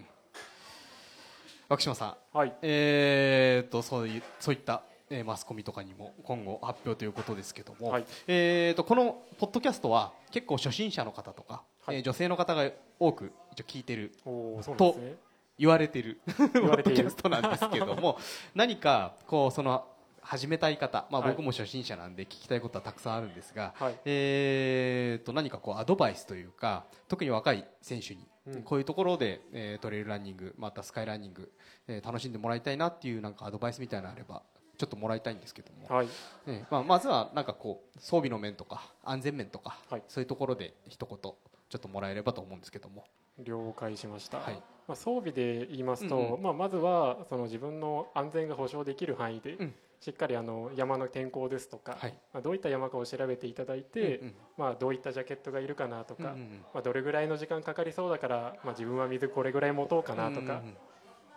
[1.69, 2.37] 涌島さん。
[2.37, 2.53] はい。
[2.61, 8.05] えー、とそういうそういった、えーマスコミとかにも今後発表ということですけども、はい。
[8.27, 11.97] えー、とこのポッドキャストは結構初心者の方とか、はい。
[11.97, 15.15] えー女性の方が多く一応聞いてるおーそうなんですね。
[15.57, 16.19] 言われて る。
[16.25, 18.17] ポッドキャストなんですけども
[18.55, 19.85] 何かこうその
[20.21, 21.31] 始めたい方、まあ、はい。
[21.31, 23.95] 僕も初心者なんで聞きたいことはたくさんあるんですが、はい。
[24.05, 28.63] えー、と何かこうアドバイスというか特に若い選手にうん。
[28.63, 31.51] こういうところで、えートレイルランニングまたスカイランニング、
[31.87, 34.41] えー楽しんでもらいたいなっていうなんかアドバイスみたいなのあれば
[34.77, 36.07] ちょっともらいたいんですけども、はい。
[36.47, 40.03] えーまあ、まずはなんかこう装備の面とか安全面とか、はい。
[40.07, 41.33] そういうところで一言ちょ
[41.77, 43.05] っともらえればと思うんですけども。
[43.39, 44.53] 了解しました、はい。
[44.87, 46.43] まあ、装備で言いますと、うんうん。
[46.43, 49.73] まあ、まずはその自分の安全が保障できる範囲で、うん。
[49.99, 52.13] しっかりあの山の天候ですとか、はい。
[52.33, 54.35] まあ、どういった山かを調べていただいて、うんうん。
[54.57, 60.75] まあ、どういったジャケットがいるかなとか、うんうんまあ、どれぐらいの時間かかりそうだから、まあ、自分は水これぐらい持とうかなとか、うん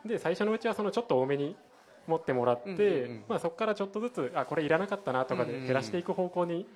[0.05, 0.09] うん。
[0.09, 1.57] で最初のうちはそのちょっと多めに
[2.09, 3.25] 持ってもらって、うんうんうん。
[3.29, 5.67] まあ、そこからちょっとずつあこれいらなかったなとかでうんうんうん。
[5.67, 6.67] 減らしていく方向に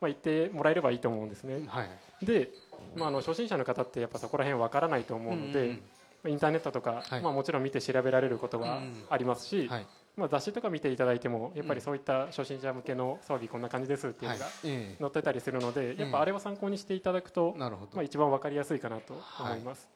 [0.00, 1.62] まあ、言ってもらえればいいと思うんですね。
[1.68, 1.88] はい
[2.22, 2.50] で、
[2.96, 5.82] まあ、あの初心者の方ってやっぱそこら辺わからないと思うので、うんうん
[6.28, 7.22] インターネットとか、はい。
[7.22, 9.86] まあ、もちろん見て調べられることはうんありますし、はい。
[10.18, 14.38] まあ、雑誌とか見ていただいてもやっぱりそういった初心者向けの装備こんな感じですっていうはい。
[14.38, 14.96] のがえ。
[15.00, 17.92] 載ってたりするので、えやっぱあれは参考にしていただくとえ、なるほど。
[17.94, 19.88] まあ、一番わかりやすいかなと思います。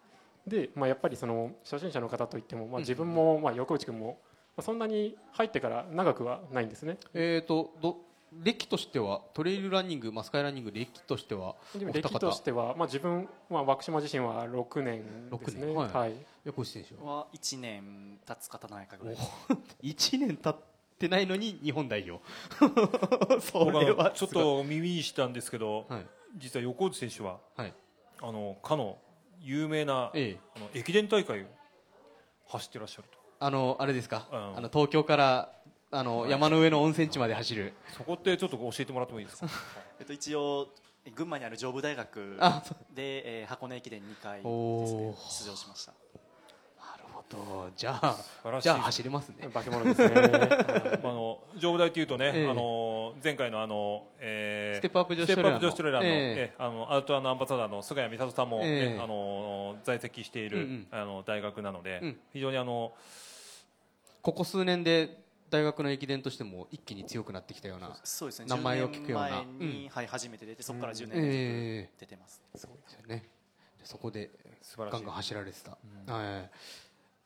[0.46, 4.16] で、まあ、やっぱりその初心者の方といっても、まあ、自分も、まあ、横内君も、まあ、
[4.62, 6.98] そんなに入ってから長くはないんですね。
[7.12, 7.98] えーとど
[8.42, 15.28] 歴としてはトレイルランニングマスカイランニング歴としては歴と方しては、まあ、自分、まあ、枠島自身は6年ですね。
[15.30, 15.74] 六年。
[15.74, 15.88] はい。
[15.92, 16.14] はい。
[16.44, 17.18] 横内選手は？
[17.18, 19.16] は1年経つか経たないかぐらい
[19.82, 20.56] 1 年経っ
[20.98, 22.24] てないのに日本代表。
[23.40, 26.06] そ僕れははちょっと耳にしたんですけど、はい。
[26.36, 27.74] 実は横内選手ははい。
[28.20, 28.98] あのかの
[29.40, 30.38] 有名な、ええ。
[30.56, 31.46] あの駅伝大会を
[32.48, 34.57] 走ってらっしゃるとあのあれですか、うん。
[34.57, 35.51] あの東京から
[35.90, 37.73] あの山の上の温泉地まで走る。
[37.97, 39.49] そこってちょっと教えてもらってもいいですか？
[40.01, 40.68] えっと、一応
[41.14, 42.38] 群馬にある上武大学
[42.94, 44.51] で、えー箱根駅伝2回です、お
[44.99, 45.92] ねー、出場しました
[47.30, 48.64] どじゃあ晴らしい。
[48.64, 49.48] じゃあ走れますね。
[49.52, 50.12] 化け物ですね。
[50.14, 52.48] あ、 あの上武大というとね、ええ。
[52.48, 56.08] あの前回のあの、えーステップアップ女子トレーラーの。
[56.08, 56.12] ええ。
[56.12, 58.96] ええあのアウトドアのアンバサダーの菅谷美里さんも、ねえ。
[58.96, 60.88] えあの在籍している、うんうん。
[60.90, 62.20] あの大学なので、うん。
[62.32, 62.94] 非常にあの
[64.22, 68.40] ここ数年で大学の駅伝としても一気に強くなってきたようなそうです。
[68.40, 68.46] ね。
[68.48, 69.28] 名前を聞くような。
[69.28, 72.70] 10年前に、はい、初めて出てそこから10年出てます、ですよ
[73.06, 73.28] ね。
[73.78, 74.30] でそこで
[74.62, 74.96] 素晴らしい。
[74.96, 75.78] ガンガン走られてた、
[76.12, 76.50] はい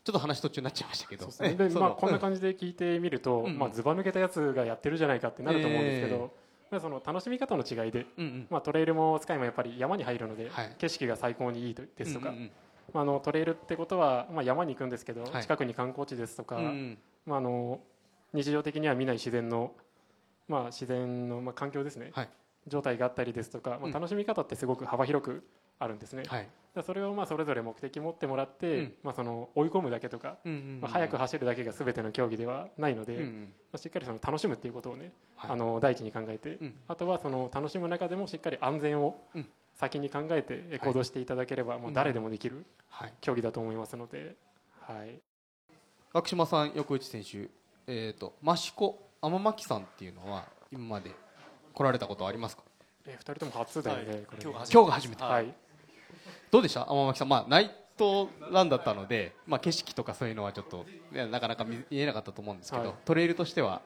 [0.09, 1.27] ちょっと話途中になっちゃいましたけど。
[1.27, 1.55] ね。
[1.55, 3.59] で まあ、こんな感じで聞いてみると、うん。
[3.59, 10.75] まあ、ずば抜けたやつがやってるじゃないかってなると思うんですけど、えまあ、その楽しみ方の違いで、うんうんまあ、トレイルもスカイもやっぱり山に入るので、はい。
[10.79, 12.51] 景色が最高にいいとですとか、うんうん
[12.95, 15.43] まあ、あのトレイルってことは、まあ、山に行くんですけど、はい。
[15.43, 16.99] 近くに観光地ですとか、うんうん。
[17.27, 17.81] まあ、あの
[18.33, 19.75] 日常的には見ない自然の、
[20.49, 22.29] まあ、自然の、まあ、環境ですね、はい。
[22.67, 25.45] 状態があったりですとか、まうんあ、楽しみ方ってすごく幅広く
[25.79, 26.49] あるんですね、はい。
[26.75, 28.95] らそれをまあそれぞれ目的持ってもらって、うん。
[29.03, 33.53] まあ、その追い込むだけとか、うんうんうんまあ、早く走るだけが全ての競技ではないので、まうんうん。
[33.75, 35.51] あ、しっかりその楽しむっていうことをね、はい。
[35.53, 36.75] あの第一に考えて、うん。
[36.89, 39.49] あとはその楽しむ中でもしっかり安全をうん。
[39.75, 43.13] 先に考えてえ行動していただければ、もう誰でもできるはい。
[43.21, 44.35] 競技だと思いますので、
[44.81, 45.21] はい、
[46.15, 47.49] 涌島さん横内選手
[47.87, 51.13] えっ、と益子天巻さんっていうのは今まで
[51.73, 52.65] 来られたことはありますか？
[53.07, 54.25] え2人とも初だよね、はい。
[54.43, 55.23] 今日が初めて。
[55.23, 55.55] はい、
[56.51, 56.87] どうでした？
[56.91, 62.95] 天巻さんまあナイトランだったのでまあ景色とかそういうのはちょっとねなかなか見見えなかったと思うんですけど、はい。
[63.05, 63.83] トレイルとしては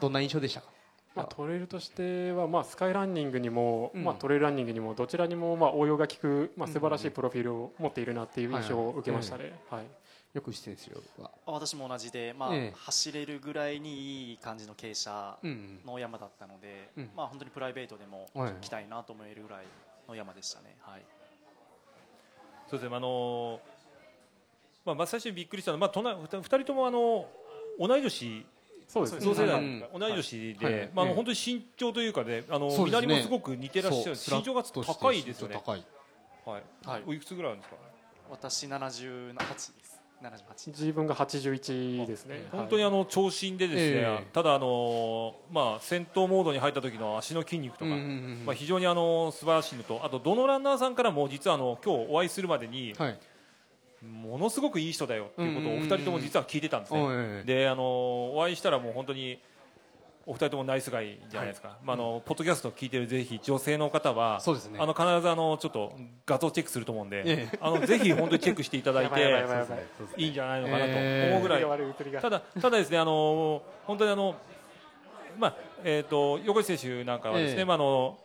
[0.00, 0.66] どんな印象でしたか？
[1.14, 4.02] まあ、トレイルとしては、まあ、スカイランニングにも、うん。
[4.04, 9.52] まあ、トレイルランニングにもどちらにも、まあ、応用が利く、まあ、素晴らしいプロフィールを持っているなっていう印象を受けましたね。
[9.68, 9.84] はい。
[10.32, 10.90] 横内選手
[11.22, 12.72] はあ私も同じで、まあええ。
[12.74, 15.36] 走れるぐらいにいい感じの傾斜
[15.84, 17.10] の山だったので、うん。
[17.14, 18.52] まあ、本当にプライベートでもはい。
[18.62, 19.66] 来たいなと思えるぐらい
[20.08, 20.78] の山でしたね。
[20.80, 21.02] はい
[22.72, 22.96] そうですね。
[22.96, 23.60] あの
[24.86, 27.28] まあ、まあ最初にびっくりしたのは、まあ、隣二人ともあの
[27.78, 28.46] 同い年。
[28.88, 29.24] そうですね。
[29.26, 29.84] 同世代、うん。
[29.98, 34.16] 同い年で、本当に身長というかねあの左もすごく似てらっしゃる。
[34.16, 35.84] 身長が高いですよね、高い。
[36.46, 36.62] はい。
[36.86, 37.02] はい。
[37.06, 37.76] おいくつぐらいあるんですか？
[38.30, 39.72] 私78です。
[39.74, 39.91] 78
[40.66, 42.46] 自分が81ですね。
[42.52, 44.26] 本当にあの長身でですね、ええ。
[44.32, 53.18] ただあのまあ戦闘モードに入った時の足の筋肉とか、非常にあの素晴らしいのとあとどのランナーさんからも実はあの今日お会いするまでにはい。
[54.02, 57.00] ものすごくいい人だよっていうことをお二人とも実は聞いてたんですね。
[57.78, 59.38] お会いしたらもう本当に
[60.26, 64.78] お二人ともナイスガイじゃないですか、まああのポッドキャストを聞いてるぜひ女性の方はね。
[64.78, 65.92] あの必ずあのちょっと
[66.26, 67.58] 画像チェックすると思うんで、ええ。
[67.60, 69.20] あのぜひ本当にチェックしていただいて
[70.16, 74.36] いいんじゃないのかなとええ思うぐらい、悪い映りがただただですねあの本当にあの
[75.38, 77.64] まあえっ、と横井選手なんかはですね、ええ。
[77.64, 78.18] まああの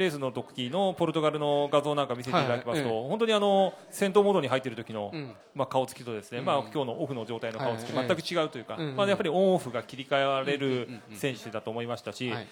[0.00, 5.32] レースの時のポルトガルの画像なんか見せていただきますと、はいえ本当にあの戦闘モードに入っている時の、うん。
[5.54, 6.44] まあ、顔つきとですね、うん。
[6.44, 8.96] まあ、今日のオフの状態の顔つき、はい全く違うというか、うん。
[8.96, 12.48] まあ、やっぱりオンオフが切り替えられる選手だと思いましたし、はい。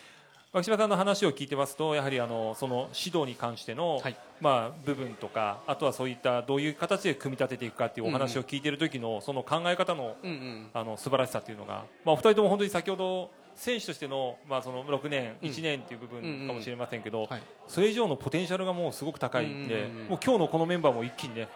[0.52, 4.16] 牧島さんの話を聞いてますとやはりあのその指導に関しての、はい。
[4.40, 10.70] まあ、部分とかあとはそういったどういう形で組み立てていくかっていうお話を聞いている時のその考え方のうんうん。
[10.72, 15.48] あの素晴らしさっていうのが、まあ、お二人とも本当に先ほど選手としての,、まあその6年、うん。
[15.48, 17.42] 1年っていう部分かもしれませんけど、はい。
[17.66, 21.48] それ以上のポテンシャルがもうすごく高いんで、もう今日のこのメンバーも一気にね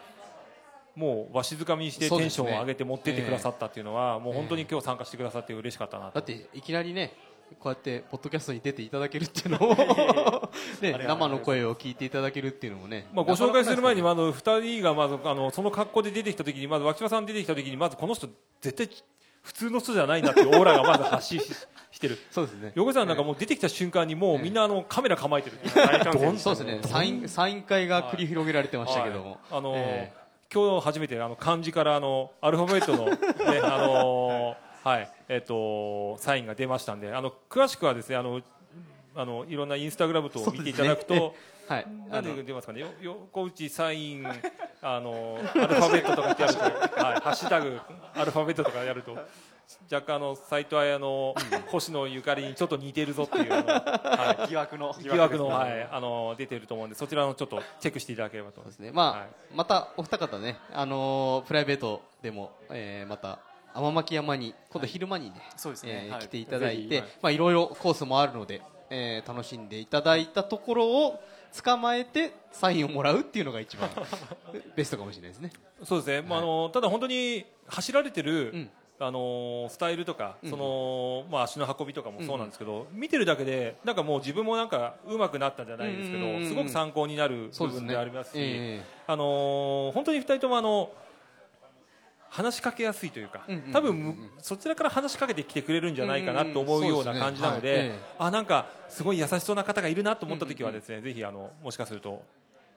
[0.97, 6.15] もうわしづかみにしてテンションを上げて持ってってくださったっていうのは、もう本当に今日参加してくださって嬉しかったなと。
[6.17, 7.15] だっていきなりね
[7.59, 9.75] こうやってポッドキャストに出ていただけるっていうのも
[10.81, 18.29] ね生の声を聞いていただけるっていうのもねまあ、ご紹介する前にままず2人がまずあのその格好で出てきた時にまず脇島さん出てきた時にまずこの人
[18.61, 18.89] 絶対
[19.43, 21.41] 普通の人じゃないなっていうオーラがまず発し
[22.07, 22.19] ってる。
[22.31, 22.73] そうですね。
[22.75, 25.57] 横井さんなんかもう出てきた瞬間にもうみんなあのカメラ構えてる
[26.39, 26.57] そう。
[26.57, 26.81] ですね。
[26.83, 29.39] サインサイン会が繰り広げられてましたけども、はい。
[29.53, 30.09] あの
[30.53, 35.09] 今日初めてあの漢字からあのアルファベットの、ね あのーはい。
[35.29, 37.15] えっ、とサインが出ましたんで。
[37.15, 38.41] あの詳しくはですねあの
[39.15, 41.35] あのいろんなインスタグラムと見ていただくと、
[41.69, 41.87] はい。
[42.11, 42.81] なんで出ますかね。
[42.81, 44.27] よ横内サイン
[44.85, 46.73] あのアルファベットとかってやると、はい、
[47.21, 47.79] ハッシュタグ
[48.15, 49.17] アルファベットとかやると
[49.91, 51.35] 若干あの斎藤彩の
[51.71, 58.61] 星野ゆかりにちょっと似てるぞっていう はい、疑惑の疑惑の、はい、あの出てると思うんでそちらのちょっとチェックしていただければと。
[58.61, 58.93] 思いますね。
[58.93, 59.29] まあ、はい。
[59.55, 63.41] またお二方ね、あのープライベートでも、えーまた
[63.75, 65.95] 天巻山に今度昼間にね、そうですね。
[65.95, 66.07] はい。
[66.07, 71.23] えー来ていただいぜひて、まあいろいろコースもあるので、えー楽しんでいただいたところを
[71.63, 73.91] 捕まえてサインをもらうっていうのが一番
[74.75, 75.53] ベストかもしれないですね。
[75.85, 78.71] そうですね、まあ、あのただ本当に走られてる、うん
[79.05, 80.51] あのスタイルとか、うん。
[80.51, 90.91] そのまあ、足の運びとかもそうなんですけど、見てるだけでなんかもう自分もなんか上手くなったんじゃないですけど、すごく参考になる部分でありますし、えあの本当に2人ともあの
[92.31, 93.43] 話しかけやすいというか、
[93.73, 97.93] 多分むそちらから話しかけてきてくれるんじゃないかなと思うような感じなので,、うんうんですね。
[97.93, 97.99] はい。
[97.99, 102.23] えあなんかすごい優しそうな方がいるなと思った時はですね、ぜひあのもしかすると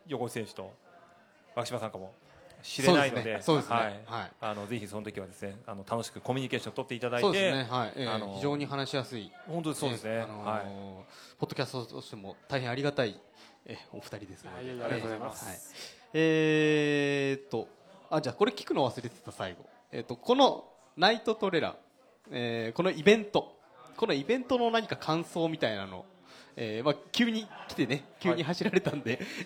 [0.07, 0.71] 横内選手と
[1.55, 1.91] 脇島さん。
[1.91, 2.13] かも
[2.65, 3.75] しれないのでそうですね。
[3.75, 3.99] はい。
[4.05, 4.31] はい。
[4.41, 7.93] あのぜひその時はですねあの楽しくコミュニケーションを取っていただいてそうですね、はい。
[7.95, 10.65] えーあの非常に話しやすい、本当にそうですね、えーあのーはい。
[11.39, 13.19] ポッドキャストとしても大変ありがたい、
[13.65, 15.45] えーお二人ですので、いありがとうございます。
[15.45, 15.57] はい。
[16.13, 17.67] えーっと
[18.09, 20.65] あじゃあこれ聞くの忘れてた最後、えーっとこの
[20.97, 21.75] ナイトトレラン、
[22.31, 23.55] えーこのイベント
[23.95, 26.05] このイベントの何か感想みたいなの
[26.57, 29.19] えーまあ、急に来てね急に走られたんで、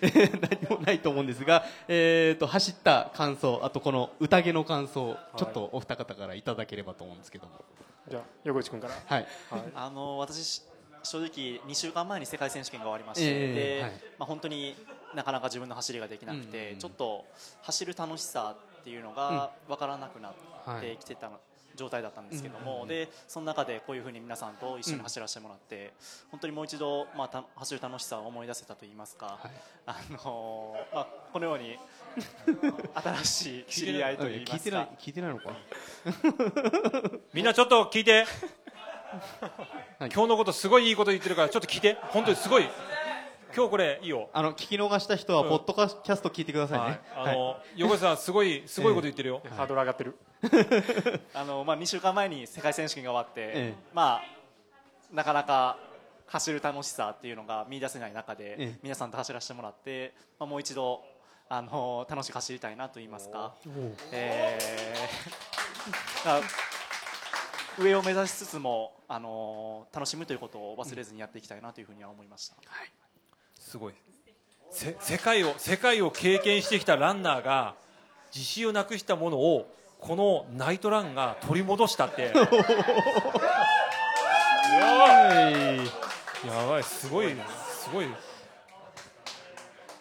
[0.68, 7.64] 何もないと思うんですが、えー、と走った感想あとこの宴の感想、ちょっとお二方からいただければと思うんですけども。
[8.08, 8.94] じゃあ横内君から。
[8.94, 9.26] はい。
[9.50, 9.62] はい。
[9.74, 10.62] あの私
[11.02, 13.92] 正直2週間前に世界選手権が終わりまして、ええではい。
[14.18, 14.76] まあ、本当に
[15.14, 16.64] なかなか自分の走りができなくて、うん。
[16.64, 17.24] うんうんちょっと
[17.62, 21.30] 走る楽しさっていうのが分からなくなってきてた
[21.80, 25.92] 状態だったんですけども、でその中でこういうふうに皆さんと一緒に走らせてもらって、
[26.30, 29.50] 本当にもう一度、まあ、た走る楽しさを思い出せたといいますか、はい。
[29.86, 31.78] あのーまあ、このように
[32.94, 34.56] 新しい知り合いといいますか。
[34.56, 34.88] 聞いてない。
[34.98, 35.50] 聞いてないのか
[37.32, 38.26] みんなちょっと聞いて、
[39.98, 40.10] はい。
[40.10, 41.96] 今日のことすごいいいこと言ってるからちょっと聞いて。
[42.10, 42.68] 本当にすごい
[43.54, 44.30] 今日これいいよ。
[44.32, 45.48] あの聞き逃した人はうん。
[45.48, 46.90] ポッドキャスト聞いてくださいはい。
[46.90, 50.18] ね、あの、横井さんすごい すごいこと言ってるよ、ハードル上がってる。
[51.34, 53.74] あのまあ、2週間前に世界選手権が終わって、ええ。
[53.92, 54.22] まあ、
[55.12, 55.76] なかなか
[56.26, 58.78] 走る楽しさっていうのが見出せない中で、ええ。
[58.82, 61.02] 皆さんと走らせてもらって、まあ、もう一度
[61.48, 63.54] あの楽しく走りたいなと言いますか、
[64.12, 66.28] えー。
[66.28, 66.40] ま あ
[67.78, 72.56] 上を目指しつつもあの楽しむということを忘れずにやっていきたいなというふうには思いました。
[73.60, 73.94] すごい。
[74.72, 77.74] せ世界を世界を経験してきたランナーが
[78.34, 82.32] 自信をなくしたものをこのナイトランが取り戻したって。
[86.46, 86.82] やばい。
[86.82, 87.36] すごい
[87.70, 88.06] すごい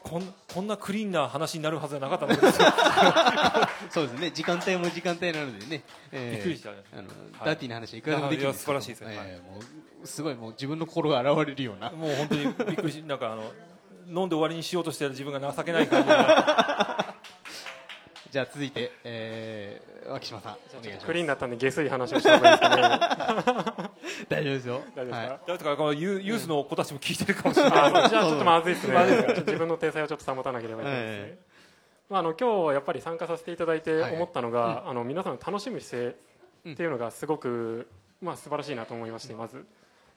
[0.10, 4.32] こんこんなクリーンな話になるはずじゃなかった そうですね。
[4.32, 7.04] 時間帯も時間帯なのでね、えーびっくりしたねあの
[7.46, 8.74] ダーティーな話はいくらでもできるんですけど。
[8.74, 9.28] いや素晴らしいですねはい。
[9.30, 11.90] えーもうすごいもう自分の心が現れるような。
[11.92, 13.52] もう本当にびっくりしなんかあの
[14.08, 17.09] 飲んで終わりにしようとしてる自分が情けない感じが
[18.32, 21.06] じゃあ続いて、えー、脇島さんお願いします。
[21.06, 23.90] クリーンだったんで下水話をした方がいいですかね。
[24.30, 24.82] 大丈夫ですよ。
[24.96, 25.30] 大丈夫ですか、はい。
[25.48, 28.96] だからこのユユースの子たちも聞いてるかもしれない、あじゃあちょっとまずいですね。
[29.38, 31.38] 自分の体裁をちょっと保たなければいけないですね、え
[32.10, 34.14] まあ、あの今日やっぱり参加させていただいてはい。
[34.14, 36.16] 思ったのが、あの皆さんの楽しむ姿
[36.66, 37.88] 勢っていうのがすごく、
[38.22, 39.66] まあ、素晴らしいなと思いましてまず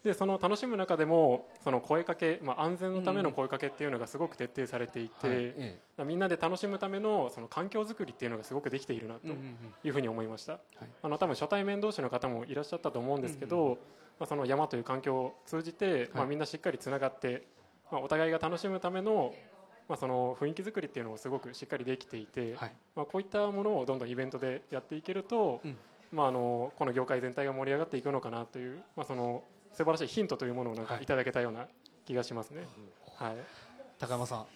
[0.05, 5.37] でその楽しむ中でもその声かけ、まあ、安全のための声かけっていうのがすごく徹底されていて、はい。
[5.39, 9.29] えみんなで楽しむためのその環境づくりっていうのがすごくできているなと
[9.85, 10.59] いうふうに思いました、
[11.03, 13.79] あの多分初対面同士の方もいらっしゃったと思うんですけど、
[14.19, 17.47] まあ、その山という環境を通じて、まあ、みんなしっかりつながって、
[17.93, 19.33] まあ、お互いが楽しむための,、
[19.89, 22.73] まあその雰囲気作りっていうのをすごくしっかりできていて、はい。
[22.97, 25.77] まあ、こういったものをどんどんイベントでやっていけると、うん。
[26.13, 29.43] まあ、あのこの業界全体が盛り上がっていくのかなという、まあ、その
[29.73, 31.03] 素晴らしいヒントというものをなんかはい。
[31.03, 31.67] いただけたような
[32.05, 32.67] 気がしますね。
[33.17, 33.37] はい。
[33.99, 34.47] 高山さん。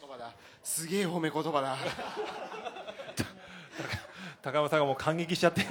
[0.00, 0.32] 言葉だ
[0.62, 1.76] すげえ褒め言葉だ。
[4.42, 5.62] 高山さんがもう感激しちゃって。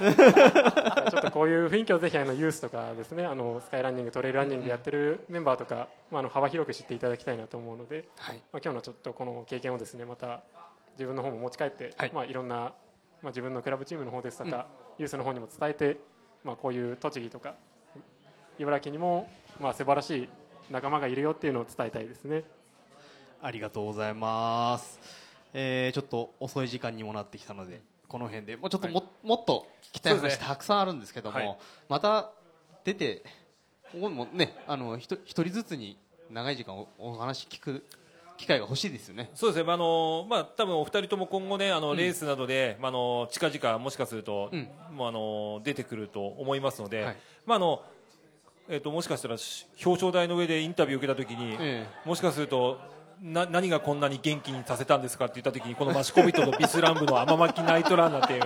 [1.16, 8.36] ょっとこういう雰囲気をぜひあのユースとかですねあのスカイランニングトレイルランニングやってるメンバーとか、まあ、あの幅広く知っていただきたいなと思うので、はい。
[8.50, 10.40] まあ、今日のちょっとこの経験をですねまた
[10.92, 12.08] 自分の方も持ち帰って、はい。
[12.08, 12.72] いまあ、いろんな、ま
[13.24, 14.66] あ、自分のクラブチームの方ですとか、
[14.96, 15.98] ユースの方にも伝えて、
[16.42, 17.54] まあ、こういう栃木とか
[18.62, 19.28] 茨城にも、
[19.60, 20.28] まあ、素晴らしい
[20.70, 22.44] 仲間がいるよっていうのを伝えたいですね。
[23.42, 25.00] ありがとうございます、
[25.52, 31.58] えーちょっと遅い時間にもなってきたのでこの辺でもうちょっとも,、もっと聞きたい話たくさんあるんですけども、はい。
[31.88, 32.30] また
[32.84, 33.24] 出て
[33.90, 35.98] ここにもねあの一人ずつに
[36.30, 37.84] 長い時間おお話聞く
[38.36, 39.30] 機会が欲しいですよね。
[39.34, 41.96] そうですね、まああのまあ多分お二人とも今後ねあの、うん。
[41.96, 44.68] レースなどで、まああの近々もしかすると、うん。
[44.94, 47.16] もうあの出てくると思いますので、はい。
[47.44, 47.82] まああの
[48.68, 52.78] えっ、ともしかしたらし表彰台の上でインタビューを受けたときに、えもしかすると
[53.22, 58.42] な何がこんなに元気にさせたんですかって言ったときにこのマシコビットとビスランブの甘巻きナイトランナーっていう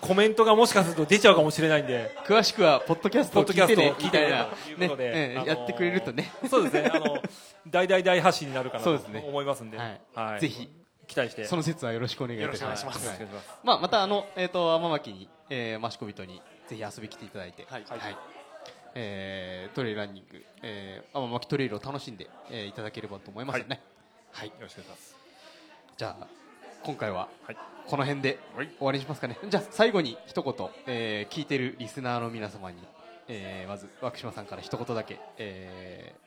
[0.00, 2.14] コメントがもしかすると出ちゃうかもしれないんで。
[2.26, 6.32] 詳しくはポッドキャストを聞いてねポッドキャストを聞いてねみたいなということでねええあのーやってくれるとね。
[6.48, 7.22] そうですね、あの
[7.68, 9.24] 大大大発信になるかなとそうですね。
[9.26, 10.00] 思いますんで、はい。
[10.14, 10.40] はい。
[10.40, 10.68] ぜひ
[11.08, 11.44] 期待して。
[11.46, 12.84] その説はよろしくお願いいたします。
[12.86, 13.08] ます。
[13.08, 13.18] はい。
[13.64, 17.84] まあ、またあの、えー、と天巻に、えー、マシコビトにぜひ遊びに来ていただいて、はい
[18.94, 23.80] えートレイルランニング、えー、天巻トレイルを楽しんで、えーいただければと思いますよね。
[24.32, 25.16] はい、よろしくお願いします。
[25.96, 26.26] じゃあ
[26.84, 29.38] 今回ははいこの辺ではい終わりにしますかね。
[29.48, 32.78] じゃあ最後に一言、えー聞いてるリスナーの皆様に、
[33.28, 36.24] えーまず涌島さんから一言だけ、えー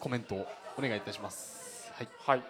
[0.00, 0.46] コメントを
[0.76, 1.90] お願いいたします。
[1.94, 2.08] はい。
[2.26, 2.42] はい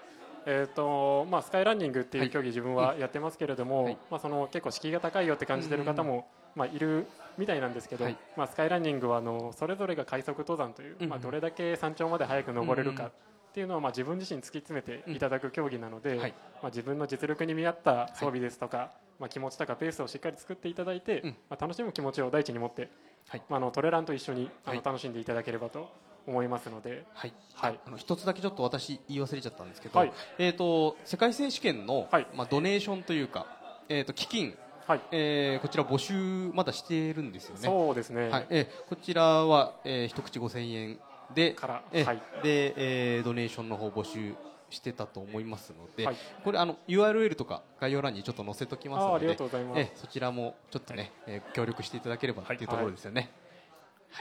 [0.46, 7.06] えーとまあ、スカイランニングっていはいう競技、自分はやってますけれども、はいまあ、その結構敷居が高いよって感じてる方も、まあ、いる
[7.38, 8.16] みたいなんですけど、はい。
[8.36, 13.12] まあ、スカイランニングはあのそれぞれが快速登山という、うんまあ、どれだけ山頂まで早く登れるかっ
[13.54, 16.34] ていうのを、まあ、自分自身突き詰めていただく競技なので、はい。
[16.62, 21.36] まあ、自分の実力に見合った装備ですとか、まあ、気持ちとかペースをしっかり作っていただいて、うん。
[21.48, 22.90] まあ、楽しむ気持ちを第一に持って、
[23.28, 23.42] はい。
[23.48, 24.84] まあ、あのトレランと一緒にあの、はい。
[24.84, 25.88] 楽しんでいただければと
[26.26, 27.04] 思いますので。
[27.14, 27.78] はい、はい。
[27.86, 30.12] あの一つだけちょっと私言い忘れちゃったんですけど、はい。
[30.38, 32.26] えっ、と世界選手権の、はい。
[32.34, 33.46] まあドネーションというか、
[33.88, 34.56] えっ、と基金、
[34.86, 35.00] はい。
[35.12, 37.60] えーこちら募集まだしているんですよね。
[37.62, 40.98] そうですね、はい、えーこちらは、えー一口5000円
[41.34, 42.22] で、からえーはい。
[42.42, 42.74] で、
[43.16, 44.34] えードネーションの方募集
[44.70, 46.16] してたと思いますので、はい。
[46.42, 49.80] これあの URL とか概要欄にちょっと載せときますので、あーありがとうございます。
[49.80, 53.30] えーそちらもちょっとね、えー協力していただければっていうところですよね。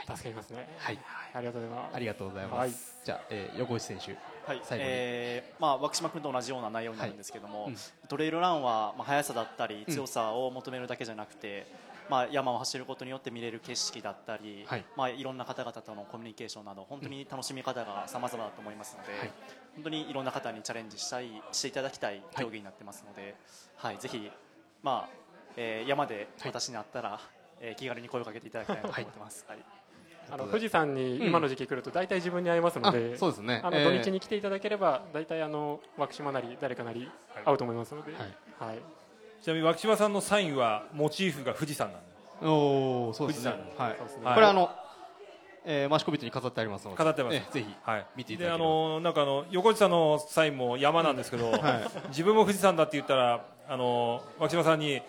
[0.08, 0.68] 助かりますね。
[0.78, 0.98] はい、
[1.34, 1.94] ありがとうございます。
[1.94, 2.56] ありがとうございます。
[2.58, 2.70] はい。
[3.04, 4.16] じゃあ、えー横内選手、
[4.46, 4.60] はい。
[4.62, 4.90] 最後に。
[4.90, 7.72] えーまあ、涌島君と同じような内容になるんですけども、はい。
[7.72, 7.78] うん。
[8.08, 11.66] トレイルランは、まあ、速さだったり強さを求めるだけじゃなくて、
[12.10, 14.84] まあ、山を走ることによって見れる景色だったり、はい。
[14.96, 19.32] まあ、いろんな方々とのコミュニケーションなど本当に楽しみ方が様々だと思いますので、はい。
[19.74, 23.34] 本当にいろんな方にチャレンジしたいしていただきたい競技になってますので、
[23.76, 24.30] はいぜひ、
[24.82, 25.24] まあ
[25.56, 27.18] えー山で私に会ったら、
[27.60, 29.44] えー気軽に声をかけていただきたいなと思ってます。
[29.48, 29.58] はい
[30.30, 33.60] あの富士山に今の時期来ると大体自分に会いますので、あそうですね。
[33.62, 37.10] あのえー土日に来ていただければ大体あの涌島なり誰かなり
[37.44, 38.68] 会うと思いますので、はい。
[38.70, 38.78] はい。
[39.42, 42.06] ちなみに涌島さんのサインはモチーフが富士山なんで
[42.46, 43.52] おおそうですね。
[43.52, 43.96] 富士はい。
[43.98, 44.24] そうですね。
[44.24, 44.70] はいこれあの、
[45.64, 46.96] えー、マシコビットに飾ってありますので。
[46.96, 47.36] 飾ってます。
[47.36, 48.58] えーぜひはい、見ていただければ。
[48.58, 51.52] であのなんかあの横地さんのサインも山なんですけど、
[52.08, 55.02] 自分も富士山だって言ったらあの涌島さんに、ん。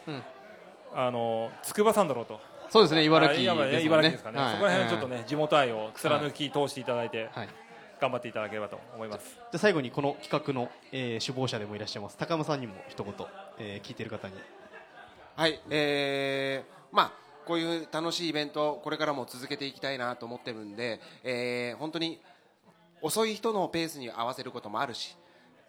[0.98, 2.40] あの筑波山だろうと
[2.76, 3.84] そうですね茨城あですね。
[3.86, 4.52] 茨城ですかね、はい。
[4.52, 7.50] そこら辺ちょっとね、地元愛を貫き通していただいて、はい。
[8.02, 9.36] 頑張っていただければと思います。
[9.36, 13.14] じゃあ最後にこの企画の、えー首謀者でもいらっしゃいます高山さんにも一言、
[13.60, 14.34] えー聞いてる方に。
[15.38, 17.12] はい、えーまあ
[17.46, 22.20] こういう楽しいイベントこれからも続けていきたいなと思ってるんで、えー本当に
[23.02, 25.16] 遅い人のペースに合わせることもあるし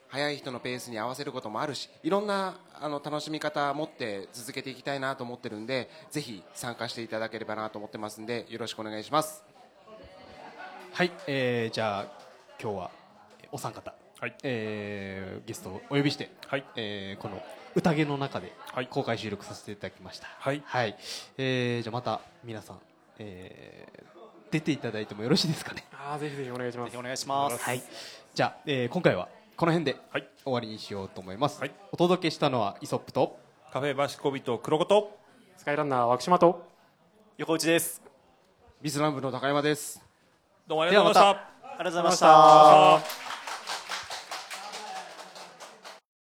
[0.09, 9.43] 速い人のペースに合わせることもあるしいろんなあの楽しみ方を持って続けていきたいなと思ってるんでぜひ参加していただければなと思ってますんでよろしくお願いします。
[10.93, 12.07] はい、えーじゃあ
[12.61, 12.91] 今日は
[13.41, 14.35] えーお三方、はい。
[14.43, 16.65] えーゲストをお呼びして、はい。
[16.77, 17.43] えーこの
[17.75, 18.87] 宴の中ではい。
[18.87, 20.29] 公開収録させていただきました。
[20.39, 20.63] はい。
[21.37, 22.79] えーじゃあまた皆さん、
[23.19, 24.07] えー
[24.51, 25.85] 出ていただいてもよろしいですかね？
[25.93, 26.93] ああぜひぜひお願いします。
[26.93, 27.03] ぜひお。
[27.03, 27.63] 願いします。
[27.63, 27.83] はい。
[28.33, 30.29] じゃあ、えー今回はこの辺ではい。
[30.45, 31.73] 終わりにしようと思います、はい。
[31.91, 33.39] お届けしたのはイソップと
[33.73, 35.19] カフェバシコビと黒子と
[35.57, 36.67] スカイランナー涌島と
[37.39, 38.03] 横内です。
[38.83, 40.05] ビスランブの高山です。
[40.67, 41.41] どうもありがとうございました。
[41.41, 43.26] ありがとうございました。